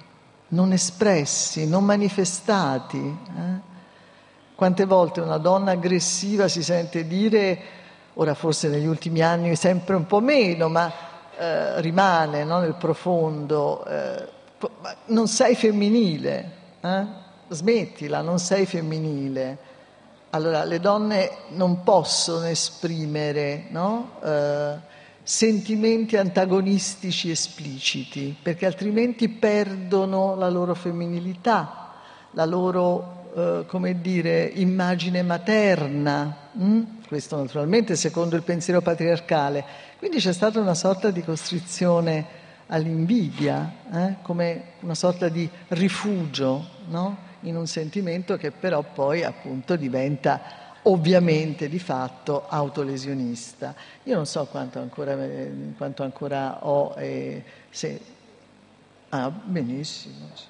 non 0.54 0.72
espressi, 0.72 1.68
non 1.68 1.84
manifestati. 1.84 3.18
Eh? 3.38 3.72
Quante 4.56 4.86
volte 4.86 5.20
una 5.20 5.38
donna 5.38 5.72
aggressiva 5.72 6.48
si 6.48 6.64
sente 6.64 7.06
dire, 7.06 7.60
ora 8.14 8.34
forse 8.34 8.70
negli 8.70 8.86
ultimi 8.86 9.22
anni 9.22 9.56
sempre 9.56 9.96
un 9.96 10.06
po' 10.06 10.22
meno, 10.22 10.70
ma 10.70 10.92
eh, 11.38 11.82
rimane 11.82 12.44
no, 12.44 12.60
nel 12.60 12.76
profondo, 12.76 13.84
eh, 13.86 14.28
non 15.08 15.28
sei 15.28 15.56
femminile, 15.56 16.52
eh? 16.80 17.06
smettila, 17.50 18.22
non 18.22 18.40
sei 18.40 18.66
femminile. 18.66 19.72
Allora 20.30 20.64
le 20.64 20.80
donne 20.80 21.30
non 21.50 21.84
possono 21.84 22.46
esprimere 22.46 23.66
no? 23.70 24.82
Sentimenti 25.26 26.18
antagonistici 26.18 27.32
espliciti, 27.32 28.36
perché 28.42 28.66
altrimenti 28.66 29.30
perdono 29.30 30.36
la 30.36 30.50
loro 30.50 30.74
femminilità, 30.76 31.94
la 32.32 32.44
loro, 32.44 33.32
eh, 33.34 33.64
come 33.66 34.02
dire, 34.02 34.52
immagine 34.54 35.22
materna. 35.22 36.50
Mm? 36.62 36.82
Questo 37.08 37.38
naturalmente 37.38 37.96
secondo 37.96 38.36
il 38.36 38.44
pensiero 38.44 38.82
patriarcale. 38.82 39.64
Quindi 39.98 40.18
c'è 40.18 40.34
stata 40.34 40.60
una 40.60 40.74
sorta 40.74 41.10
di 41.10 41.24
costrizione 41.24 42.42
all'invidia, 42.68 43.76
eh? 43.94 44.16
come 44.24 44.64
una 44.82 44.96
sorta 44.96 45.30
di 45.30 45.50
rifugio 45.70 46.68
no? 46.88 47.18
in 47.42 47.56
un 47.56 47.68
sentimento 47.68 48.36
che 48.36 48.52
però 48.52 48.84
poi 48.84 49.24
appunto 49.24 49.78
diventa 49.78 50.63
ovviamente 50.84 51.70
di 51.70 51.80
fatto 51.80 52.46
autolesionista. 52.48 53.76
Io 54.04 54.16
non 54.16 54.26
so 54.26 54.46
quanto 54.46 54.80
ancora, 54.80 55.18
quanto 55.78 56.04
ancora 56.04 56.66
ho 56.66 56.94
e 56.98 57.44
se... 57.70 58.02
Ah, 59.10 59.30
benissimo. 59.30 60.30
Sì. 60.34 60.46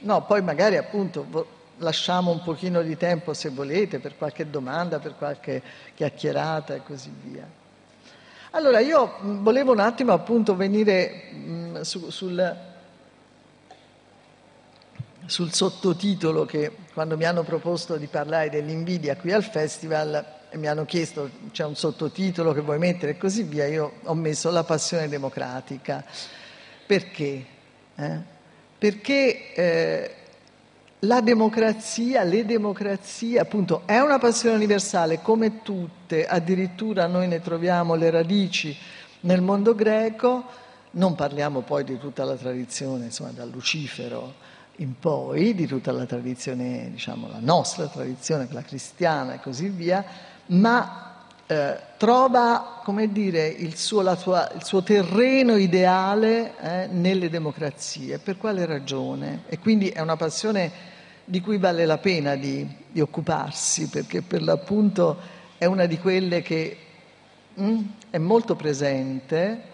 No, 0.00 0.24
poi 0.24 0.42
magari 0.42 0.76
appunto 0.76 1.46
lasciamo 1.78 2.30
un 2.30 2.42
pochino 2.42 2.82
di 2.82 2.96
tempo 2.96 3.32
se 3.34 3.50
volete 3.50 4.00
per 4.00 4.16
qualche 4.16 4.50
domanda, 4.50 4.98
per 4.98 5.14
qualche 5.16 5.62
chiacchierata 5.94 6.74
e 6.74 6.82
così 6.82 7.12
via. 7.22 7.48
Allora 8.52 8.80
io 8.80 9.14
volevo 9.20 9.70
un 9.72 9.78
attimo 9.78 10.12
appunto 10.12 10.56
venire 10.56 11.30
mh, 11.32 11.80
su, 11.82 12.10
sul 12.10 12.68
sul 15.30 15.52
sottotitolo 15.52 16.44
che 16.44 16.72
quando 17.00 17.16
mi 17.16 17.24
hanno 17.24 17.44
proposto 17.44 17.96
di 17.96 18.08
parlare 18.08 18.50
dell'invidia 18.50 19.16
qui 19.16 19.32
al 19.32 19.42
festival 19.42 20.22
e 20.50 20.58
mi 20.58 20.66
hanno 20.66 20.84
chiesto 20.84 21.30
c'è 21.50 21.64
un 21.64 21.74
sottotitolo 21.74 22.52
che 22.52 22.60
vuoi 22.60 22.76
mettere 22.76 23.12
e 23.12 23.16
così 23.16 23.42
via, 23.42 23.66
io 23.66 23.92
ho 24.02 24.12
messo 24.12 24.50
la 24.50 24.64
passione 24.64 25.08
democratica. 25.08 26.04
Perché? 26.86 27.46
Eh? 27.94 28.18
Perché 28.76 29.54
eh, 29.54 30.14
la 30.98 31.22
democrazia, 31.22 32.22
le 32.22 32.44
democrazie, 32.44 33.38
appunto, 33.38 33.84
è 33.86 33.98
una 34.00 34.18
passione 34.18 34.56
universale 34.56 35.22
come 35.22 35.62
tutte, 35.62 36.26
addirittura 36.26 37.06
noi 37.06 37.28
ne 37.28 37.40
troviamo 37.40 37.94
le 37.94 38.10
radici 38.10 38.76
nel 39.20 39.40
mondo 39.40 39.74
greco, 39.74 40.44
Non 40.92 41.14
parliamo 41.14 41.60
poi 41.60 41.82
di 41.82 41.96
tutta 41.96 42.24
la 42.24 42.34
tradizione, 42.34 43.06
insomma, 43.06 43.30
da 43.30 43.46
Lucifero 43.46 44.49
in 44.80 44.98
poi, 44.98 45.54
di 45.54 45.66
tutta 45.66 45.92
la 45.92 46.06
tradizione, 46.06 46.88
diciamo, 46.90 47.28
la 47.28 47.38
nostra 47.40 47.86
tradizione, 47.86 48.46
quella 48.46 48.62
cristiana 48.62 49.34
e 49.34 49.40
così 49.40 49.68
via, 49.68 50.04
ma 50.46 51.24
eh, 51.46 51.76
trova, 51.98 52.80
come 52.82 53.12
dire, 53.12 53.46
il 53.46 53.76
suo, 53.76 54.16
tua, 54.16 54.50
il 54.54 54.64
suo 54.64 54.82
terreno 54.82 55.56
ideale 55.56 56.58
eh, 56.58 56.86
nelle 56.86 57.28
democrazie. 57.28 58.18
Per 58.18 58.38
quale 58.38 58.64
ragione? 58.64 59.42
E 59.48 59.58
quindi 59.58 59.90
è 59.90 60.00
una 60.00 60.16
passione 60.16 60.88
di 61.24 61.42
cui 61.42 61.58
vale 61.58 61.84
la 61.84 61.98
pena 61.98 62.34
di, 62.34 62.66
di 62.90 63.00
occuparsi, 63.00 63.88
perché 63.88 64.22
per 64.22 64.42
l'appunto 64.42 65.18
è 65.58 65.66
una 65.66 65.84
di 65.84 65.98
quelle 65.98 66.40
che 66.40 66.76
mm, 67.60 67.80
è 68.08 68.18
molto 68.18 68.56
presente 68.56 69.68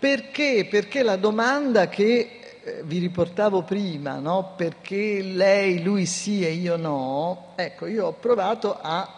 perché? 0.00 0.66
Perché 0.68 1.02
la 1.02 1.16
domanda 1.16 1.90
che 1.90 2.39
eh, 2.62 2.82
vi 2.84 2.98
riportavo 2.98 3.62
prima, 3.62 4.18
no? 4.18 4.52
perché 4.56 5.22
lei, 5.22 5.82
lui 5.82 6.06
sì 6.06 6.44
e 6.44 6.52
io 6.52 6.76
no, 6.76 7.52
ecco, 7.56 7.86
io 7.86 8.06
ho 8.06 8.12
provato 8.12 8.78
a 8.80 9.08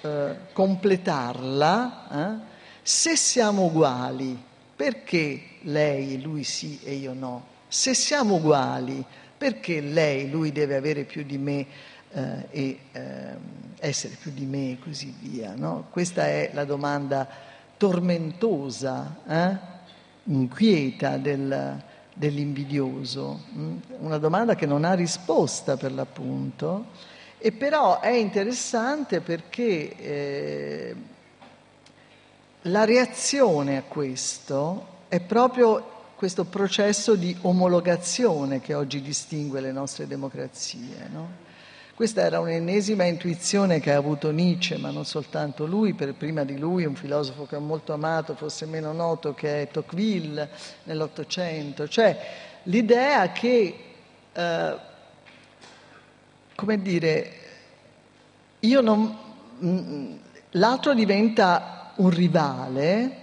eh, 0.00 0.36
completarla. 0.52 2.08
Eh? 2.12 2.48
Se 2.82 3.16
siamo 3.16 3.64
uguali, 3.64 4.38
perché 4.76 5.42
lei, 5.62 6.20
lui 6.20 6.44
sì 6.44 6.78
e 6.82 6.94
io 6.94 7.12
no? 7.12 7.46
Se 7.68 7.94
siamo 7.94 8.34
uguali, 8.36 9.04
perché 9.36 9.80
lei, 9.80 10.28
lui 10.28 10.52
deve 10.52 10.76
avere 10.76 11.04
più 11.04 11.22
di 11.22 11.38
me 11.38 11.66
eh, 12.12 12.46
e 12.50 12.78
ehm, 12.92 13.38
essere 13.78 14.16
più 14.20 14.32
di 14.32 14.44
me 14.44 14.72
e 14.72 14.78
così 14.78 15.14
via? 15.20 15.54
No? 15.54 15.86
Questa 15.90 16.26
è 16.26 16.50
la 16.52 16.64
domanda 16.64 17.26
tormentosa 17.76 19.16
eh? 19.26 19.56
inquieta 20.24 21.16
del, 21.16 21.82
dell'invidioso? 22.20 23.40
Mm? 23.56 23.76
Una 24.00 24.18
domanda 24.18 24.54
che 24.54 24.66
non 24.66 24.84
ha 24.84 24.92
risposta 24.92 25.78
per 25.78 25.90
l'appunto, 25.90 27.08
e 27.38 27.50
però 27.50 28.00
è 28.00 28.10
interessante 28.10 29.22
perché 29.22 29.96
eh, 29.96 30.94
la 32.62 32.84
reazione 32.84 33.78
a 33.78 33.82
questo 33.82 34.98
è 35.08 35.18
proprio 35.20 35.98
questo 36.14 36.44
processo 36.44 37.14
di 37.14 37.34
omologazione 37.40 38.60
che 38.60 38.74
oggi 38.74 39.00
distingue 39.00 39.62
le 39.62 39.72
nostre 39.72 40.06
democrazie. 40.06 41.08
No? 41.10 41.48
Questa 42.00 42.22
era 42.22 42.40
un'ennesima 42.40 43.04
intuizione 43.04 43.78
che 43.78 43.92
ha 43.92 43.98
avuto 43.98 44.30
Nietzsche, 44.30 44.78
ma 44.78 44.90
non 44.90 45.04
soltanto 45.04 45.66
lui, 45.66 45.92
per 45.92 46.14
prima 46.14 46.44
di 46.44 46.58
lui 46.58 46.86
un 46.86 46.94
filosofo 46.94 47.44
che 47.44 47.56
ho 47.56 47.60
molto 47.60 47.92
amato, 47.92 48.34
forse 48.36 48.64
meno 48.64 48.94
noto, 48.94 49.34
che 49.34 49.60
è 49.60 49.68
Tocqueville 49.70 50.48
nell'Ottocento, 50.84 51.86
cioè 51.88 52.18
l'idea 52.62 53.30
che, 53.32 53.78
eh, 54.32 54.76
come 56.54 56.80
dire, 56.80 57.32
non, 58.60 59.18
mm, 59.62 60.12
l'altro 60.52 60.94
diventa 60.94 61.92
un 61.96 62.08
rivale 62.08 63.16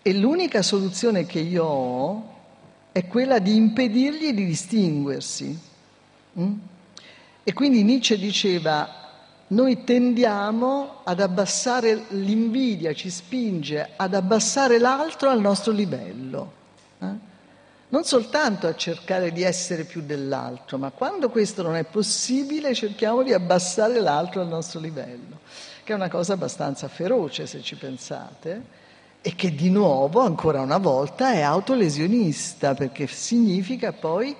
e 0.00 0.14
l'unica 0.14 0.62
soluzione 0.62 1.26
che 1.26 1.40
io 1.40 1.64
ho 1.64 2.34
è 2.92 3.04
quella 3.08 3.40
di 3.40 3.56
impedirgli 3.56 4.32
di 4.32 4.44
distinguersi. 4.44 5.58
Mm? 6.38 6.58
E 7.48 7.54
quindi 7.54 7.82
Nietzsche 7.82 8.18
diceva, 8.18 8.86
noi 9.46 9.82
tendiamo 9.82 11.00
ad 11.02 11.18
abbassare 11.18 12.04
l'invidia, 12.08 12.92
ci 12.92 13.08
spinge 13.08 13.92
ad 13.96 14.12
abbassare 14.12 14.78
l'altro 14.78 15.30
al 15.30 15.40
nostro 15.40 15.72
livello. 15.72 16.52
Eh? 16.98 17.06
Non 17.88 18.04
soltanto 18.04 18.66
a 18.66 18.74
cercare 18.74 19.32
di 19.32 19.44
essere 19.44 19.84
più 19.84 20.02
dell'altro, 20.02 20.76
ma 20.76 20.90
quando 20.90 21.30
questo 21.30 21.62
non 21.62 21.76
è 21.76 21.84
possibile 21.84 22.74
cerchiamo 22.74 23.22
di 23.22 23.32
abbassare 23.32 23.98
l'altro 23.98 24.42
al 24.42 24.48
nostro 24.48 24.78
livello, 24.78 25.38
che 25.84 25.94
è 25.94 25.96
una 25.96 26.10
cosa 26.10 26.34
abbastanza 26.34 26.86
feroce 26.88 27.46
se 27.46 27.62
ci 27.62 27.76
pensate 27.76 28.62
e 29.22 29.34
che 29.34 29.54
di 29.54 29.70
nuovo, 29.70 30.20
ancora 30.20 30.60
una 30.60 30.76
volta, 30.76 31.32
è 31.32 31.40
autolesionista, 31.40 32.74
perché 32.74 33.06
significa 33.06 33.94
poi 33.94 34.36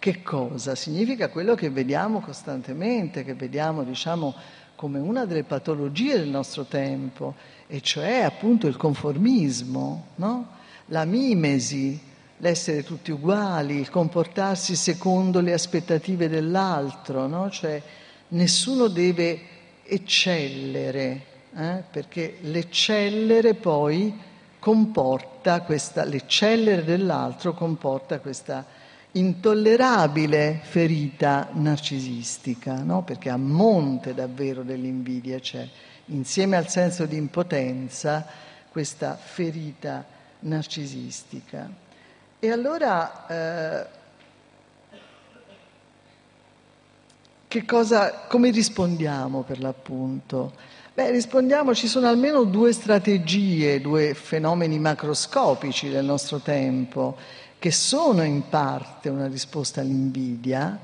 che 0.00 0.22
cosa? 0.22 0.74
Significa 0.74 1.28
quello 1.28 1.54
che 1.54 1.68
vediamo 1.68 2.20
costantemente, 2.20 3.22
che 3.22 3.34
vediamo, 3.34 3.84
diciamo, 3.84 4.34
come 4.74 4.98
una 4.98 5.26
delle 5.26 5.44
patologie 5.44 6.16
del 6.16 6.28
nostro 6.28 6.64
tempo, 6.64 7.34
e 7.66 7.82
cioè 7.82 8.22
appunto 8.22 8.66
il 8.66 8.78
conformismo, 8.78 10.06
no? 10.16 10.48
la 10.86 11.04
mimesi, 11.04 12.00
l'essere 12.38 12.82
tutti 12.82 13.10
uguali, 13.10 13.76
il 13.76 13.90
comportarsi 13.90 14.74
secondo 14.74 15.40
le 15.40 15.52
aspettative 15.52 16.30
dell'altro, 16.30 17.26
no? 17.26 17.50
cioè 17.50 17.80
nessuno 18.28 18.88
deve 18.88 19.38
eccellere, 19.82 21.24
eh? 21.54 21.82
perché 21.90 22.38
l'eccellere 22.40 23.52
poi 23.52 24.18
comporta 24.58 25.60
questa, 25.60 26.04
l'eccellere 26.04 26.84
dell'altro 26.84 27.52
comporta 27.52 28.18
questa 28.18 28.64
intollerabile 29.12 30.60
ferita 30.62 31.48
narcisistica, 31.52 32.82
no? 32.82 33.02
perché 33.02 33.28
a 33.30 33.36
monte 33.36 34.14
davvero 34.14 34.62
dell'invidia 34.62 35.38
c'è, 35.40 35.68
insieme 36.06 36.56
al 36.56 36.68
senso 36.68 37.06
di 37.06 37.16
impotenza, 37.16 38.26
questa 38.70 39.16
ferita 39.16 40.04
narcisistica. 40.40 41.68
E 42.38 42.50
allora 42.50 43.26
eh, 43.26 43.86
che 47.48 47.64
cosa, 47.64 48.26
come 48.28 48.50
rispondiamo 48.50 49.42
per 49.42 49.60
l'appunto? 49.60 50.52
Beh, 50.94 51.10
rispondiamo, 51.10 51.74
ci 51.74 51.88
sono 51.88 52.06
almeno 52.06 52.44
due 52.44 52.72
strategie, 52.72 53.80
due 53.80 54.14
fenomeni 54.14 54.78
macroscopici 54.78 55.88
del 55.88 56.04
nostro 56.04 56.38
tempo 56.38 57.16
che 57.60 57.70
sono 57.70 58.24
in 58.24 58.48
parte 58.48 59.10
una 59.10 59.28
risposta 59.28 59.82
all'invidia. 59.82 60.78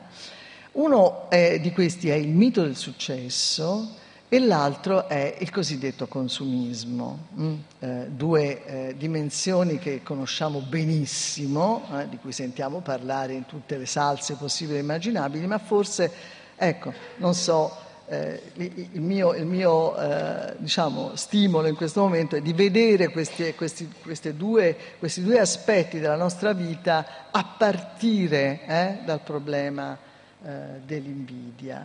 Uno 0.72 1.30
è, 1.30 1.58
di 1.58 1.72
questi 1.72 2.10
è 2.10 2.14
il 2.14 2.28
mito 2.28 2.62
del 2.62 2.76
successo 2.76 3.94
e 4.28 4.38
l'altro 4.40 5.08
è 5.08 5.38
il 5.38 5.50
cosiddetto 5.50 6.06
consumismo, 6.06 7.28
mm? 7.38 7.54
eh, 7.78 8.06
due 8.10 8.66
eh, 8.66 8.94
dimensioni 8.98 9.78
che 9.78 10.02
conosciamo 10.02 10.60
benissimo, 10.60 11.84
eh, 11.94 12.10
di 12.10 12.18
cui 12.18 12.32
sentiamo 12.32 12.80
parlare 12.80 13.32
in 13.32 13.46
tutte 13.46 13.78
le 13.78 13.86
salse 13.86 14.34
possibili 14.34 14.76
e 14.76 14.82
immaginabili, 14.82 15.46
ma 15.46 15.58
forse, 15.58 16.12
ecco, 16.56 16.92
non 17.16 17.32
so, 17.32 17.74
eh, 18.08 18.40
il 18.54 19.00
mio, 19.00 19.34
il 19.34 19.46
mio 19.46 19.98
eh, 19.98 20.54
diciamo, 20.58 21.16
stimolo 21.16 21.66
in 21.66 21.74
questo 21.74 22.00
momento 22.02 22.36
è 22.36 22.40
di 22.40 22.52
vedere 22.52 23.08
questi, 23.08 23.52
questi, 23.54 23.88
due, 24.36 24.76
questi, 24.98 25.22
due, 25.22 25.40
aspetti 25.40 25.98
della 25.98 26.16
nostra 26.16 26.52
vita 26.52 27.28
a 27.30 27.44
partire 27.44 28.60
eh, 28.66 28.98
dal 29.04 29.20
problema 29.20 29.98
eh, 30.44 30.50
dell'invidia. 30.84 31.84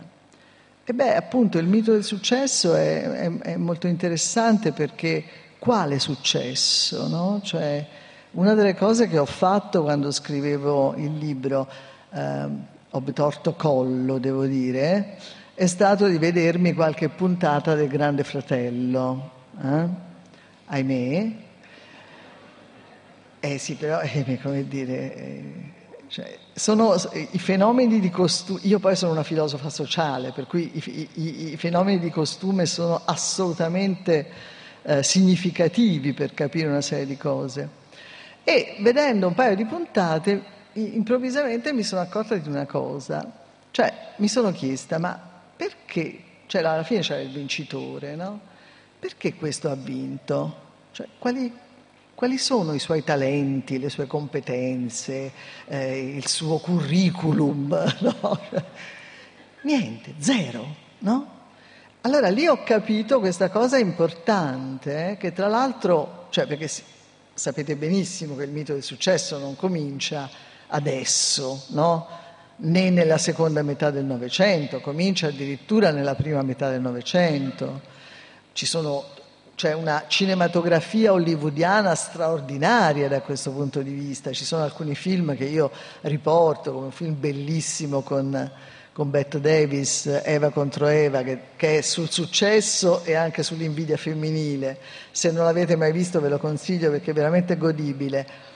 E 0.84 0.92
beh, 0.92 1.16
appunto, 1.16 1.58
il 1.58 1.66
mito 1.66 1.92
del 1.92 2.04
successo 2.04 2.74
è, 2.74 3.02
è, 3.02 3.38
è 3.38 3.56
molto 3.56 3.86
interessante 3.86 4.72
perché 4.72 5.24
quale 5.58 5.98
successo? 5.98 7.08
No? 7.08 7.40
Cioè, 7.42 7.86
una 8.32 8.54
delle 8.54 8.74
cose 8.74 9.08
che 9.08 9.18
ho 9.18 9.26
fatto 9.26 9.82
quando 9.82 10.10
scrivevo 10.10 10.94
il 10.96 11.16
libro, 11.18 11.68
eh, 12.12 12.48
ho 12.90 13.02
torto 13.12 13.54
collo, 13.54 14.18
devo 14.18 14.44
dire, 14.44 15.18
è 15.54 15.66
stato 15.66 16.06
di 16.06 16.16
vedermi 16.18 16.72
qualche 16.72 17.08
puntata 17.08 17.74
del 17.74 17.88
Grande 17.88 18.24
Fratello. 18.24 19.30
Eh? 19.62 19.86
Ahimè. 20.66 21.32
Eh 23.40 23.58
sì, 23.58 23.74
però, 23.74 24.00
eh, 24.00 24.38
come 24.40 24.66
dire, 24.66 25.16
eh, 25.16 25.52
cioè, 26.08 26.38
sono 26.54 26.94
i 27.32 27.38
fenomeni 27.38 28.00
di 28.00 28.08
costume, 28.08 28.60
io 28.62 28.78
poi 28.78 28.96
sono 28.96 29.12
una 29.12 29.22
filosofa 29.24 29.68
sociale, 29.68 30.32
per 30.32 30.46
cui 30.46 30.70
i, 30.72 31.08
i, 31.14 31.52
i 31.52 31.56
fenomeni 31.56 31.98
di 31.98 32.10
costume 32.10 32.66
sono 32.66 33.02
assolutamente 33.04 34.28
eh, 34.82 35.02
significativi 35.02 36.12
per 36.12 36.34
capire 36.34 36.68
una 36.68 36.80
serie 36.80 37.06
di 37.06 37.16
cose. 37.16 37.80
E 38.44 38.76
vedendo 38.80 39.26
un 39.26 39.34
paio 39.34 39.54
di 39.54 39.64
puntate, 39.64 40.42
improvvisamente 40.72 41.72
mi 41.72 41.82
sono 41.82 42.00
accorta 42.00 42.36
di 42.36 42.48
una 42.48 42.66
cosa, 42.66 43.30
cioè 43.70 43.92
mi 44.16 44.28
sono 44.28 44.52
chiesta, 44.52 44.98
ma 44.98 45.30
perché, 45.56 46.22
cioè 46.46 46.62
alla 46.62 46.82
fine 46.82 47.00
c'era 47.00 47.20
il 47.20 47.30
vincitore, 47.30 48.16
no? 48.16 48.40
Perché 48.98 49.34
questo 49.34 49.70
ha 49.70 49.74
vinto? 49.74 50.56
Cioè, 50.92 51.06
quali, 51.18 51.52
quali, 52.14 52.38
sono 52.38 52.72
i 52.72 52.78
suoi 52.78 53.02
talenti, 53.02 53.78
le 53.78 53.88
sue 53.88 54.06
competenze, 54.06 55.32
eh, 55.66 56.16
il 56.16 56.26
suo 56.26 56.58
curriculum? 56.58 57.72
No? 58.00 58.40
Niente, 59.62 60.14
zero, 60.18 60.66
no? 60.98 61.40
Allora 62.02 62.30
lì 62.30 62.48
ho 62.48 62.64
capito 62.64 63.20
questa 63.20 63.48
cosa 63.48 63.78
importante, 63.78 65.10
eh, 65.10 65.16
che 65.16 65.32
tra 65.32 65.46
l'altro, 65.46 66.26
cioè 66.30 66.46
perché 66.46 66.68
sapete 67.32 67.76
benissimo 67.76 68.34
che 68.34 68.42
il 68.42 68.50
mito 68.50 68.72
del 68.72 68.82
successo 68.82 69.38
non 69.38 69.54
comincia 69.54 70.28
adesso, 70.66 71.64
no? 71.68 72.08
Né 72.64 72.90
nella 72.90 73.18
seconda 73.18 73.62
metà 73.62 73.90
del 73.90 74.04
Novecento, 74.04 74.80
comincia 74.80 75.28
addirittura 75.28 75.90
nella 75.90 76.14
prima 76.14 76.42
metà 76.42 76.70
del 76.70 76.80
Novecento. 76.80 77.80
c'è 79.54 79.74
una 79.74 80.04
cinematografia 80.06 81.12
hollywoodiana 81.12 81.94
straordinaria 81.94 83.08
da 83.08 83.20
questo 83.20 83.50
punto 83.52 83.80
di 83.80 83.92
vista. 83.92 84.32
Ci 84.32 84.44
sono 84.44 84.62
alcuni 84.62 84.94
film 84.94 85.36
che 85.36 85.44
io 85.44 85.70
riporto, 86.02 86.72
come 86.72 86.86
un 86.86 86.92
film 86.92 87.18
bellissimo 87.18 88.02
con 88.02 88.50
con 88.92 89.08
Bette 89.08 89.40
Davis, 89.40 90.20
Eva 90.22 90.50
contro 90.50 90.86
Eva, 90.86 91.22
che, 91.22 91.38
che, 91.56 91.78
è 91.78 91.80
sul 91.80 92.10
successo 92.10 93.02
e 93.04 93.14
anche 93.14 93.42
sull'invidia 93.42 93.96
femminile. 93.96 94.78
Se 95.10 95.32
non 95.32 95.46
l'avete 95.46 95.76
mai 95.76 95.92
visto 95.92 96.20
ve 96.20 96.28
lo 96.28 96.38
consiglio 96.38 96.90
perché 96.90 97.12
è 97.12 97.14
veramente 97.14 97.56
godibile. 97.56 98.50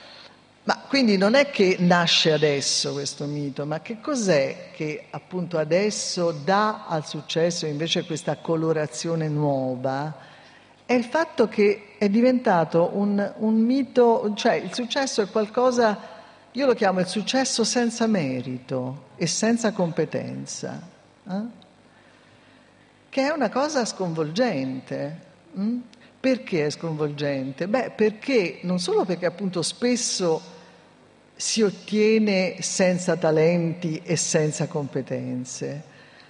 Ma 0.67 0.79
quindi 0.85 1.15
non 1.15 1.33
è 1.33 1.49
che 1.49 1.77
nasce 1.79 2.33
adesso 2.33 2.91
questo 2.91 3.23
mito, 3.23 3.65
ma 3.65 3.79
che 3.79 4.01
cos'è 4.01 4.71
che 4.73 5.05
appunto 5.11 5.57
adesso 5.57 6.31
dà 6.43 6.87
al 6.87 7.07
successo 7.07 7.65
invece 7.65 8.03
questa 8.03 8.35
colorazione 8.35 9.29
nuova? 9.29 10.13
È 10.85 10.91
il 10.91 11.05
fatto 11.05 11.47
che 11.47 11.93
è 11.97 12.09
diventato 12.09 12.91
un, 12.95 13.33
un 13.37 13.55
mito, 13.55 14.33
cioè 14.35 14.55
il 14.55 14.73
successo 14.73 15.21
è 15.21 15.29
qualcosa 15.29 15.97
io 16.51 16.65
lo 16.65 16.73
chiamo 16.73 16.99
il 16.99 17.07
successo 17.07 17.63
senza 17.63 18.05
merito 18.05 19.11
e 19.15 19.25
senza 19.25 19.71
competenza, 19.71 20.81
eh? 21.29 21.41
che 23.07 23.21
è 23.21 23.31
una 23.31 23.49
cosa 23.49 23.85
sconvolgente. 23.85 25.19
Hm? 25.53 25.77
Perché 26.19 26.65
è 26.65 26.69
sconvolgente? 26.71 27.69
Beh, 27.69 27.91
perché 27.95 28.59
non 28.63 28.79
solo 28.79 29.05
perché 29.05 29.27
appunto 29.27 29.61
spesso 29.61 30.55
si 31.37 31.61
ottiene 31.61 32.57
senza 32.59 33.15
talenti 33.15 34.01
e 34.03 34.17
senza 34.17 34.67
competenze, 34.67 35.83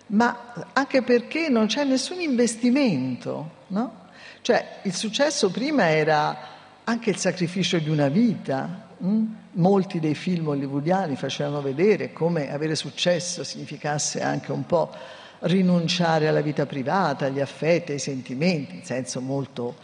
ma 0.08 0.70
anche 0.74 1.02
perché 1.02 1.50
non 1.50 1.66
c'è 1.66 1.84
nessun 1.84 2.22
investimento, 2.22 3.52
no? 3.68 4.06
Cioè, 4.42 4.82
il 4.84 4.94
successo 4.94 5.50
prima 5.50 5.90
era 5.90 6.38
anche 6.84 7.10
il 7.10 7.18
sacrificio 7.18 7.80
di 7.80 7.90
una 7.90 8.08
vita, 8.08 8.86
Mm? 9.04 9.26
Molti 9.52 10.00
dei 10.00 10.16
film 10.16 10.48
hollywoodiani 10.48 11.16
facevano 11.16 11.62
vedere 11.62 12.14
come 12.14 12.52
avere 12.52 12.76
successo 12.76 13.44
significasse 13.44 14.22
anche 14.22 14.52
un 14.52 14.66
po' 14.66 14.92
rinunciare 15.40 16.28
alla 16.28 16.42
vita 16.42 16.66
privata, 16.66 17.26
agli 17.26 17.40
affetti, 17.40 17.92
ai 17.92 18.00
sentimenti, 18.00 18.76
in 18.76 18.84
senso 18.84 19.22
molto, 19.22 19.76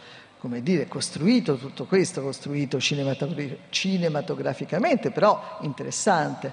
come 0.44 0.62
dire, 0.62 0.86
costruito 0.86 1.56
tutto 1.56 1.86
questo, 1.86 2.20
costruito 2.20 2.78
cinematogra- 2.78 3.56
cinematograficamente, 3.70 5.10
però 5.10 5.56
interessante. 5.62 6.52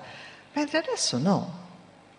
Mentre 0.53 0.77
adesso 0.77 1.17
no, 1.17 1.59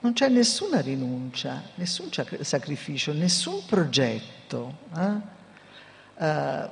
non 0.00 0.12
c'è 0.12 0.28
nessuna 0.28 0.82
rinuncia, 0.82 1.62
nessun 1.76 2.10
sacrificio, 2.42 3.14
nessun 3.14 3.64
progetto. 3.64 4.80
Eh? 4.94 5.16
Uh, 6.22 6.68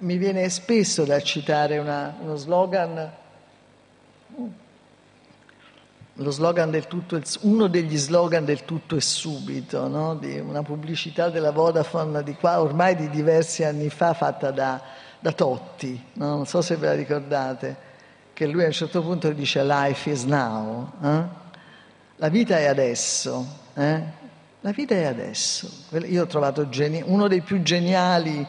mi 0.00 0.18
viene 0.18 0.46
spesso 0.50 1.06
da 1.06 1.18
citare 1.22 1.78
una, 1.78 2.14
uno 2.20 2.36
slogan, 2.36 3.10
tutto, 6.86 7.20
uno 7.42 7.66
degli 7.68 7.96
slogan 7.96 8.44
del 8.44 8.64
tutto 8.64 8.96
e 8.96 9.00
subito, 9.00 9.88
no? 9.88 10.14
di 10.16 10.38
una 10.38 10.62
pubblicità 10.62 11.30
della 11.30 11.52
Vodafone 11.52 12.22
di 12.22 12.34
qua, 12.34 12.60
ormai 12.60 12.94
di 12.96 13.08
diversi 13.08 13.64
anni 13.64 13.88
fa, 13.88 14.14
fatta 14.14 14.50
da, 14.50 14.80
da 15.18 15.32
Totti, 15.32 16.02
no? 16.14 16.28
non 16.28 16.46
so 16.46 16.60
se 16.60 16.76
ve 16.76 16.86
la 16.86 16.94
ricordate, 16.94 17.76
che 18.32 18.46
lui 18.46 18.62
a 18.62 18.66
un 18.66 18.72
certo 18.72 19.02
punto 19.02 19.30
dice 19.32 19.64
Life 19.64 20.10
is 20.10 20.24
now, 20.24 20.90
eh? 21.02 21.22
la 22.16 22.28
vita 22.28 22.58
è 22.58 22.66
adesso. 22.66 23.60
Eh? 23.74 24.20
La 24.64 24.70
vita 24.70 24.94
è 24.94 25.06
adesso. 25.06 25.68
Io 26.06 26.22
ho 26.22 26.26
trovato 26.26 26.68
geni- 26.68 27.02
uno 27.04 27.26
dei 27.26 27.40
più 27.40 27.62
geniali 27.62 28.46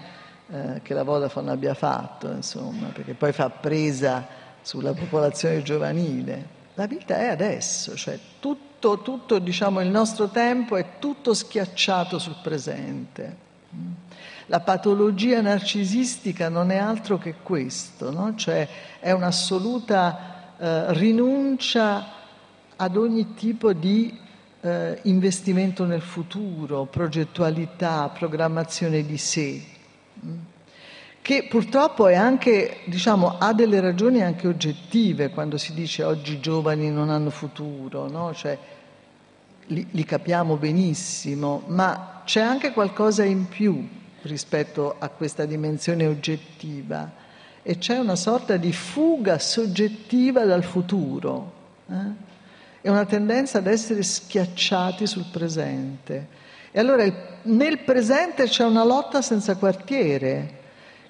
eh, 0.51 0.79
che 0.83 0.93
la 0.93 1.01
Vodafone 1.01 1.49
abbia 1.49 1.73
fatto, 1.73 2.29
insomma, 2.29 2.89
perché 2.89 3.15
poi 3.15 3.31
fa 3.31 3.49
presa 3.49 4.27
sulla 4.61 4.93
popolazione 4.93 5.63
giovanile. 5.63 6.52
La 6.75 6.87
vita 6.87 7.17
è 7.17 7.27
adesso, 7.27 7.95
cioè 7.95 8.17
tutto, 8.39 9.01
tutto 9.01 9.37
diciamo, 9.37 9.79
il 9.81 9.89
nostro 9.89 10.29
tempo 10.29 10.75
è 10.75 10.97
tutto 10.97 11.33
schiacciato 11.33 12.17
sul 12.17 12.37
presente. 12.41 13.41
La 14.47 14.59
patologia 14.59 15.39
narcisistica 15.41 16.49
non 16.49 16.71
è 16.71 16.77
altro 16.77 17.17
che 17.17 17.35
questo, 17.43 18.11
no? 18.11 18.35
cioè 18.35 18.67
è 18.99 19.11
un'assoluta 19.11 20.55
eh, 20.57 20.93
rinuncia 20.93 22.05
ad 22.75 22.97
ogni 22.97 23.35
tipo 23.35 23.71
di 23.73 24.19
eh, 24.61 24.99
investimento 25.03 25.85
nel 25.85 26.01
futuro, 26.01 26.85
progettualità, 26.85 28.09
programmazione 28.09 29.05
di 29.05 29.17
sé 29.17 29.63
che 31.23 31.47
purtroppo 31.49 32.07
anche, 32.07 32.79
diciamo, 32.83 33.37
ha 33.39 33.53
delle 33.53 33.79
ragioni 33.79 34.21
anche 34.21 34.45
oggettive 34.45 35.29
quando 35.29 35.57
si 35.57 35.73
dice 35.73 36.03
oggi 36.03 36.33
i 36.33 36.39
giovani 36.41 36.91
non 36.91 37.09
hanno 37.09 37.29
futuro, 37.29 38.09
no? 38.09 38.33
cioè, 38.33 38.57
li, 39.67 39.87
li 39.91 40.03
capiamo 40.03 40.57
benissimo, 40.57 41.63
ma 41.67 42.23
c'è 42.25 42.41
anche 42.41 42.73
qualcosa 42.73 43.23
in 43.23 43.47
più 43.47 43.87
rispetto 44.23 44.97
a 44.99 45.07
questa 45.07 45.45
dimensione 45.45 46.07
oggettiva 46.07 47.09
e 47.63 47.77
c'è 47.77 47.97
una 47.97 48.17
sorta 48.17 48.57
di 48.57 48.73
fuga 48.73 49.39
soggettiva 49.39 50.43
dal 50.43 50.65
futuro. 50.65 51.53
Eh? 51.89 52.89
Una 52.89 53.05
tendenza 53.05 53.59
ad 53.59 53.67
essere 53.67 54.03
schiacciati 54.03 55.07
sul 55.07 55.27
presente. 55.31 56.27
E 56.69 56.79
allora 56.81 57.05
nel 57.43 57.79
presente 57.79 58.43
c'è 58.43 58.65
una 58.65 58.83
lotta 58.83 59.21
senza 59.21 59.55
quartiere, 59.55 60.59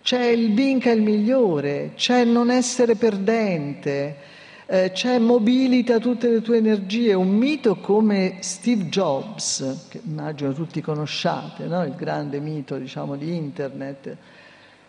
c'è 0.03 0.25
il 0.25 0.53
vinca 0.53 0.91
il 0.91 1.01
migliore, 1.01 1.93
c'è 1.95 2.25
non 2.25 2.51
essere 2.51 2.95
perdente, 2.95 4.17
eh, 4.65 4.91
c'è 4.93 5.17
mobilita 5.17 5.97
tutte 5.97 6.29
le 6.29 6.41
tue 6.41 6.57
energie, 6.57 7.13
un 7.13 7.29
mito 7.29 7.77
come 7.77 8.37
Steve 8.41 8.85
Jobs, 8.85 9.87
che 9.89 10.01
immagino 10.03 10.53
tutti 10.53 10.81
conosciate, 10.81 11.65
no? 11.65 11.83
il 11.83 11.95
grande 11.95 12.39
mito 12.39 12.77
diciamo, 12.77 13.15
di 13.15 13.33
Internet. 13.33 14.17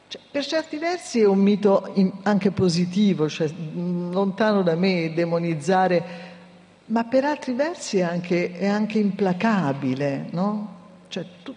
Cioè, 0.08 0.20
per 0.30 0.44
certi 0.44 0.78
versi 0.78 1.20
è 1.20 1.26
un 1.26 1.38
mito 1.38 1.92
in, 1.94 2.10
anche 2.24 2.50
positivo, 2.50 3.28
cioè, 3.28 3.48
lontano 3.48 4.62
da 4.62 4.74
me 4.74 5.12
demonizzare 5.14 6.32
ma 6.86 7.04
per 7.04 7.24
altri 7.24 7.54
versi 7.54 7.98
è 7.98 8.02
anche, 8.02 8.52
è 8.52 8.66
anche 8.66 8.98
implacabile, 8.98 10.26
no? 10.32 10.72
Cioè, 11.08 11.24
tu, 11.42 11.54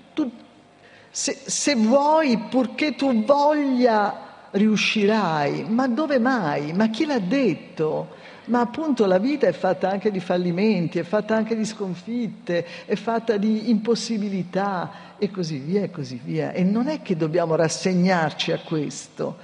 se, 1.17 1.36
se 1.45 1.73
vuoi, 1.73 2.38
purché 2.38 2.93
tu 2.93 3.23
voglia, 3.23 4.49
riuscirai, 4.51 5.65
ma 5.67 5.88
dove 5.88 6.19
mai? 6.19 6.73
Ma 6.73 6.91
chi 6.91 7.08
l'ha 7.08 7.17
detto? 7.17 8.10
Ma 8.45 8.60
appunto 8.60 9.08
la 9.08 9.17
vita 9.17 9.47
è 9.47 9.51
fatta 9.51 9.89
anche 9.89 10.12
di 10.12 10.19
fallimenti, 10.19 10.99
è 10.99 11.03
fatta 11.03 11.36
anche 11.36 11.56
di 11.56 11.65
sconfitte, 11.65 12.63
è 12.86 12.93
fatta 12.93 13.38
di 13.38 13.71
impossibilità 13.71 15.15
e 15.17 15.32
così 15.32 15.58
via 15.58 15.82
e 15.82 15.89
così 15.89 16.21
via. 16.23 16.51
E 16.51 16.63
non 16.63 16.88
è 16.88 17.01
che 17.01 17.17
dobbiamo 17.17 17.56
rassegnarci 17.56 18.51
a 18.51 18.60
questo, 18.60 19.38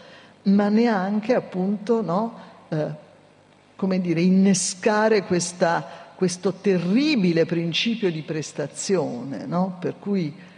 ma 0.44 0.70
neanche 0.70 1.34
appunto 1.34 2.04
no, 2.04 2.40
eh, 2.70 2.88
come 3.76 4.00
dire, 4.00 4.22
innescare 4.22 5.24
questa, 5.24 6.12
questo 6.14 6.54
terribile 6.54 7.46
principio 7.46 8.12
di 8.12 8.22
prestazione, 8.22 9.48
no? 9.48 9.78
per 9.80 9.96
cui 9.98 10.52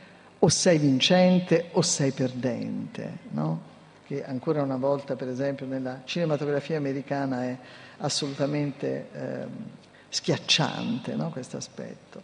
o 0.46 0.50
sei 0.50 0.78
vincente 0.78 1.70
o 1.72 1.82
sei 1.82 2.12
perdente, 2.12 3.18
no? 3.32 3.74
che 4.06 4.24
ancora 4.24 4.62
una 4.62 4.76
volta, 4.76 5.16
per 5.16 5.28
esempio, 5.28 5.66
nella 5.66 6.02
cinematografia 6.06 6.78
americana 6.78 7.46
è 7.46 7.58
assolutamente 7.98 9.08
eh, 9.12 9.46
schiacciante 10.08 11.16
no? 11.16 11.32
questo 11.32 11.58
aspetto. 11.58 12.22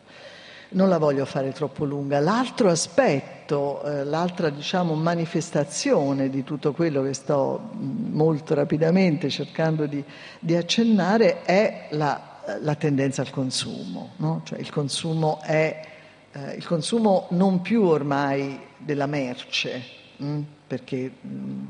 Non 0.73 0.87
la 0.87 0.99
voglio 0.99 1.25
fare 1.25 1.51
troppo 1.51 1.83
lunga. 1.83 2.19
L'altro 2.19 2.69
aspetto, 2.69 3.81
eh, 3.81 4.03
l'altra 4.03 4.49
diciamo, 4.51 4.93
manifestazione 4.93 6.29
di 6.29 6.43
tutto 6.43 6.73
quello 6.73 7.01
che 7.01 7.15
sto 7.15 7.71
molto 7.73 8.53
rapidamente 8.53 9.31
cercando 9.31 9.87
di, 9.87 10.03
di 10.37 10.55
accennare 10.55 11.41
è 11.41 11.87
la, 11.89 12.59
la, 12.59 12.75
tendenza 12.75 13.23
al 13.23 13.31
consumo. 13.31 14.11
No? 14.17 14.41
Cioè 14.43 14.59
il 14.59 14.69
consumo 14.69 15.41
è 15.41 15.89
eh, 16.31 16.53
il 16.55 16.65
consumo 16.65 17.27
non 17.31 17.61
più 17.61 17.83
ormai 17.83 18.59
della 18.77 19.05
merce, 19.05 19.83
mh? 20.17 20.25
Mm, 20.25 20.41
perché 20.67 21.11
mh, 21.19 21.27
mm, 21.27 21.65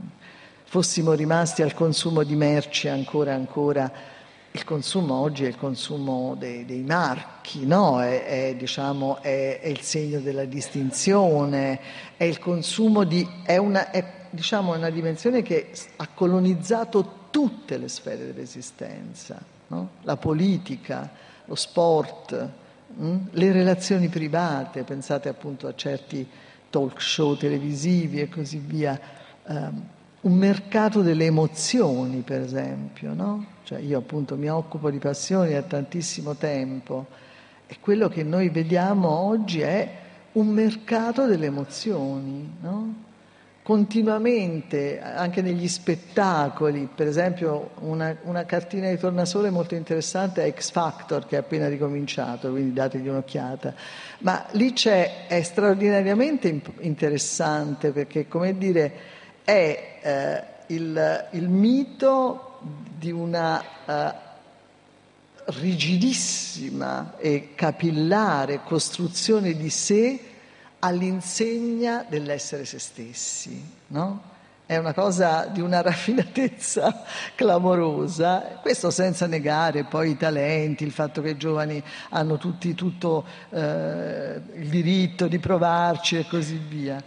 fossimo 0.64 1.14
rimasti 1.14 1.62
al 1.62 1.74
consumo 1.74 2.24
di 2.24 2.36
merci 2.36 2.88
ancora 2.88 3.34
ancora 3.34 3.92
il 4.54 4.66
consumo 4.66 5.16
oggi 5.16 5.46
è 5.46 5.48
il 5.48 5.56
consumo 5.56 6.36
dei, 6.38 6.66
dei 6.66 6.82
marchi, 6.82 7.66
no? 7.66 8.02
è, 8.02 8.26
è, 8.50 8.56
diciamo, 8.56 9.22
è, 9.22 9.62
è, 9.62 9.68
il 9.68 9.80
segno 9.80 10.20
della 10.20 10.44
distinzione, 10.44 11.80
è 12.18 12.26
il 12.26 12.38
consumo 12.38 13.06
di... 13.06 13.26
Una, 13.48 13.90
diciamo, 14.30 14.76
una 14.76 14.90
dimensione 14.90 15.42
che 15.42 15.72
ha 15.96 16.08
colonizzato 16.14 17.20
tutte 17.30 17.78
le 17.78 17.88
sfere 17.88 18.26
dell'esistenza, 18.34 19.42
no? 19.68 19.92
la 20.02 20.18
politica, 20.18 21.10
lo 21.46 21.56
sport, 21.56 22.50
le 23.32 23.52
relazioni 23.52 24.08
private, 24.08 24.84
pensate 24.84 25.30
appunto 25.30 25.68
a 25.68 25.76
certi 25.76 26.28
talk 26.70 27.02
show 27.02 27.36
televisivi 27.36 28.20
e 28.20 28.30
così 28.30 28.58
via. 28.58 29.00
Um, 29.48 29.84
un 30.22 30.34
mercato 30.34 31.02
delle 31.02 31.26
emozioni, 31.26 32.22
per 32.22 32.42
esempio, 32.42 33.14
no? 33.14 33.46
Cioè 33.64 33.80
io 33.80 33.98
appunto 33.98 34.36
mi 34.36 34.50
occupo 34.50 34.92
di 34.92 35.00
passioni 35.00 35.54
da 35.54 35.62
tantissimo 35.64 36.36
tempo 36.36 37.08
e 37.66 37.78
quello 37.80 38.08
che 38.08 38.24
noi 38.24 38.50
vediamo 38.50 39.10
oggi 39.10 39.62
è 39.62 39.98
un 40.34 40.48
mercato 40.48 41.26
delle 41.26 41.48
emozioni, 41.48 42.58
no? 42.62 42.94
Continuamente, 43.72 45.00
anche 45.00 45.42
negli 45.42 45.70
spettacoli, 45.70 46.90
per 46.94 47.08
esempio 47.08 47.70
una, 47.80 48.18
una, 48.24 48.44
cartina 48.44 48.90
di 48.90 48.98
tornasole 48.98 49.50
molto 49.50 49.76
interessante 49.76 50.44
è 50.44 50.54
X 50.54 50.72
Factor 50.72 51.26
che 51.26 51.38
è 51.38 51.40
appena 51.40 51.70
ricominciato, 51.70 52.50
quindi 52.50 52.74
dategli 52.74 53.08
un'occhiata, 53.08 53.74
ma 54.20 54.46
lì 54.52 54.74
c'è, 54.74 55.28
è 55.28 55.42
straordinariamente 55.42 56.50
interessante 56.80 57.92
perché, 57.92 58.28
come 58.28 58.58
dire, 58.58 58.92
è 59.46 60.00
eh, 60.02 60.44
il, 60.74 61.28
il, 61.32 61.48
mito 61.48 62.60
di 62.98 63.12
una 63.12 63.64
eh, 63.86 64.14
rigidissima 65.46 67.14
e 67.20 67.52
capillare 67.56 68.64
costruzione 68.66 69.54
di 69.54 69.70
sé 69.70 70.31
all'insegna 70.82 72.06
dell'essere 72.08 72.66
se 72.66 72.80
stessi, 72.80 73.64
no? 73.88 74.30
È 74.66 74.78
una 74.78 74.94
cosa 74.94 75.48
di 75.48 75.60
una 75.60 75.82
raffinatezza 75.84 77.04
clamorosa, 77.36 78.60
questo 78.62 78.90
senza 78.90 79.28
negare 79.28 79.84
poi 79.84 80.12
i 80.12 80.18
talenti, 80.18 80.84
il 80.84 80.92
fatto 80.92 81.22
che 81.22 81.32
i 81.32 81.38
giovani 81.38 81.84
hanno 82.10 82.38
tutti 82.38 82.74
tutto 82.74 83.26
eh, 83.50 84.42
il 84.56 84.70
diritto 84.70 85.28
di 85.28 85.40
provarci 85.40 86.18
e 86.18 86.28
così 86.28 86.58
via. 86.58 87.04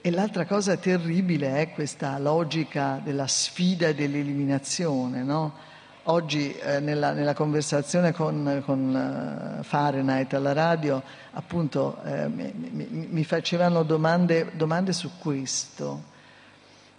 E 0.00 0.10
l'altra 0.10 0.44
cosa 0.44 0.76
terribile 0.76 1.56
è 1.60 1.70
questa 1.70 2.18
logica 2.18 3.00
della 3.02 3.26
sfida 3.26 3.88
e 3.88 3.94
dell'eliminazione, 3.94 5.22
no? 5.22 5.72
Oggi 6.06 6.54
eh, 6.58 6.80
nella, 6.80 7.12
nella, 7.12 7.32
conversazione 7.32 8.12
con, 8.12 8.62
con 8.66 9.58
uh, 9.58 9.62
Fahrenheit 9.62 10.34
alla 10.34 10.52
radio, 10.52 11.02
appunto, 11.32 11.96
eh, 12.04 12.28
mi, 12.28 12.52
mi, 12.52 13.06
mi, 13.08 13.24
facevano 13.24 13.82
domande, 13.84 14.50
domande, 14.52 14.92
su 14.92 15.12
questo. 15.18 16.02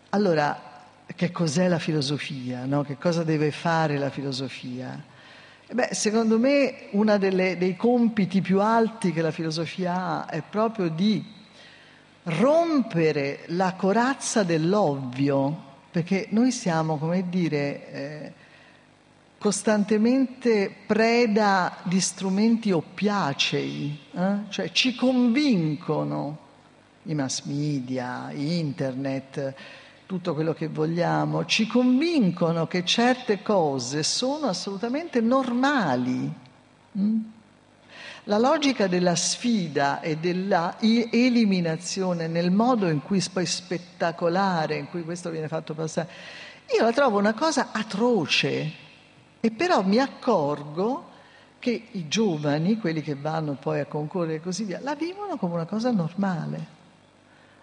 Allora, 0.09 0.59
che 1.05 1.31
cos'è 1.31 1.67
la 1.67 1.77
filosofia? 1.77 2.65
No? 2.65 2.81
Che 2.81 2.97
cosa 2.97 3.23
deve 3.23 3.51
fare 3.51 3.99
la 3.99 4.09
filosofia? 4.09 4.99
Beh, 5.71 5.89
secondo 5.91 6.39
me 6.39 6.87
uno 6.93 7.15
dei 7.19 7.75
compiti 7.75 8.41
più 8.41 8.59
alti 8.59 9.11
che 9.11 9.21
la 9.21 9.29
filosofia 9.29 9.93
ha 9.93 10.25
è 10.25 10.41
proprio 10.41 10.89
di 10.89 11.23
rompere 12.23 13.43
la 13.49 13.73
corazza 13.73 14.41
dell'ovvio, 14.41 15.55
perché 15.91 16.25
noi 16.31 16.51
siamo, 16.51 16.97
come 16.97 17.29
dire, 17.29 17.91
eh, 17.91 18.33
costantemente 19.45 20.73
preda 20.87 21.77
di 21.83 22.01
strumenti 22.01 22.71
oppiacei, 22.71 23.99
eh? 24.11 24.37
cioè 24.49 24.71
ci 24.71 24.95
convincono 24.95 26.37
i 27.03 27.13
mass 27.13 27.43
media, 27.43 28.31
internet, 28.31 29.53
tutto 30.07 30.33
quello 30.33 30.55
che 30.55 30.67
vogliamo, 30.67 31.45
ci 31.45 31.67
convincono 31.67 32.65
che 32.65 32.83
certe 32.83 33.43
cose 33.43 34.01
sono 34.01 34.47
assolutamente 34.47 35.21
normali. 35.21 36.33
Mm? 36.97 37.19
La 38.23 38.39
logica 38.39 38.87
della 38.87 39.15
sfida 39.15 40.01
e 40.01 40.17
della 40.17 40.77
eliminazione 40.79 42.25
nel 42.25 42.49
modo 42.49 42.89
in 42.89 43.03
cui 43.03 43.23
poi 43.31 43.45
spettacolare, 43.45 44.75
in 44.77 44.89
cui 44.89 45.03
questo 45.03 45.29
viene 45.29 45.47
fatto 45.47 45.75
passare, 45.75 46.09
io 46.75 46.81
la 46.81 46.91
trovo 46.91 47.19
una 47.19 47.35
cosa 47.35 47.69
atroce. 47.71 48.84
E 49.45 49.51
però 49.51 49.83
mi 49.83 49.99
accorgo 49.99 51.11
che 51.59 51.89
i 51.91 52.07
giovani, 52.07 52.79
quelli 52.79 53.03
che 53.03 53.13
vanno 53.13 53.53
poi 53.53 53.79
a 53.79 53.85
concorrere 53.85 54.37
e 54.37 54.41
così 54.41 54.63
via, 54.63 54.79
la 54.81 54.95
vivono 54.95 55.37
come 55.37 55.53
una 55.53 55.65
cosa 55.65 55.91
normale. 55.91 56.65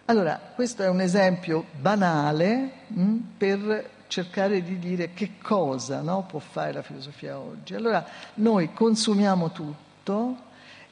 Allora, 0.04 0.38
questo 0.54 0.84
è 0.84 0.88
un 0.88 1.00
esempio 1.00 1.64
banale 1.80 2.70
mh, 2.86 3.02
mm, 3.02 3.18
per 3.36 3.90
cercare 4.06 4.62
di 4.62 4.78
dire 4.78 5.12
che 5.12 5.32
cosa 5.42 6.02
no, 6.02 6.24
può 6.24 6.38
fare 6.38 6.72
la 6.72 6.82
filosofia 6.82 7.36
oggi. 7.36 7.74
Allora, 7.74 8.06
noi 8.34 8.72
consumiamo 8.72 9.50
tutto 9.50 10.36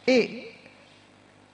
e 0.03 0.55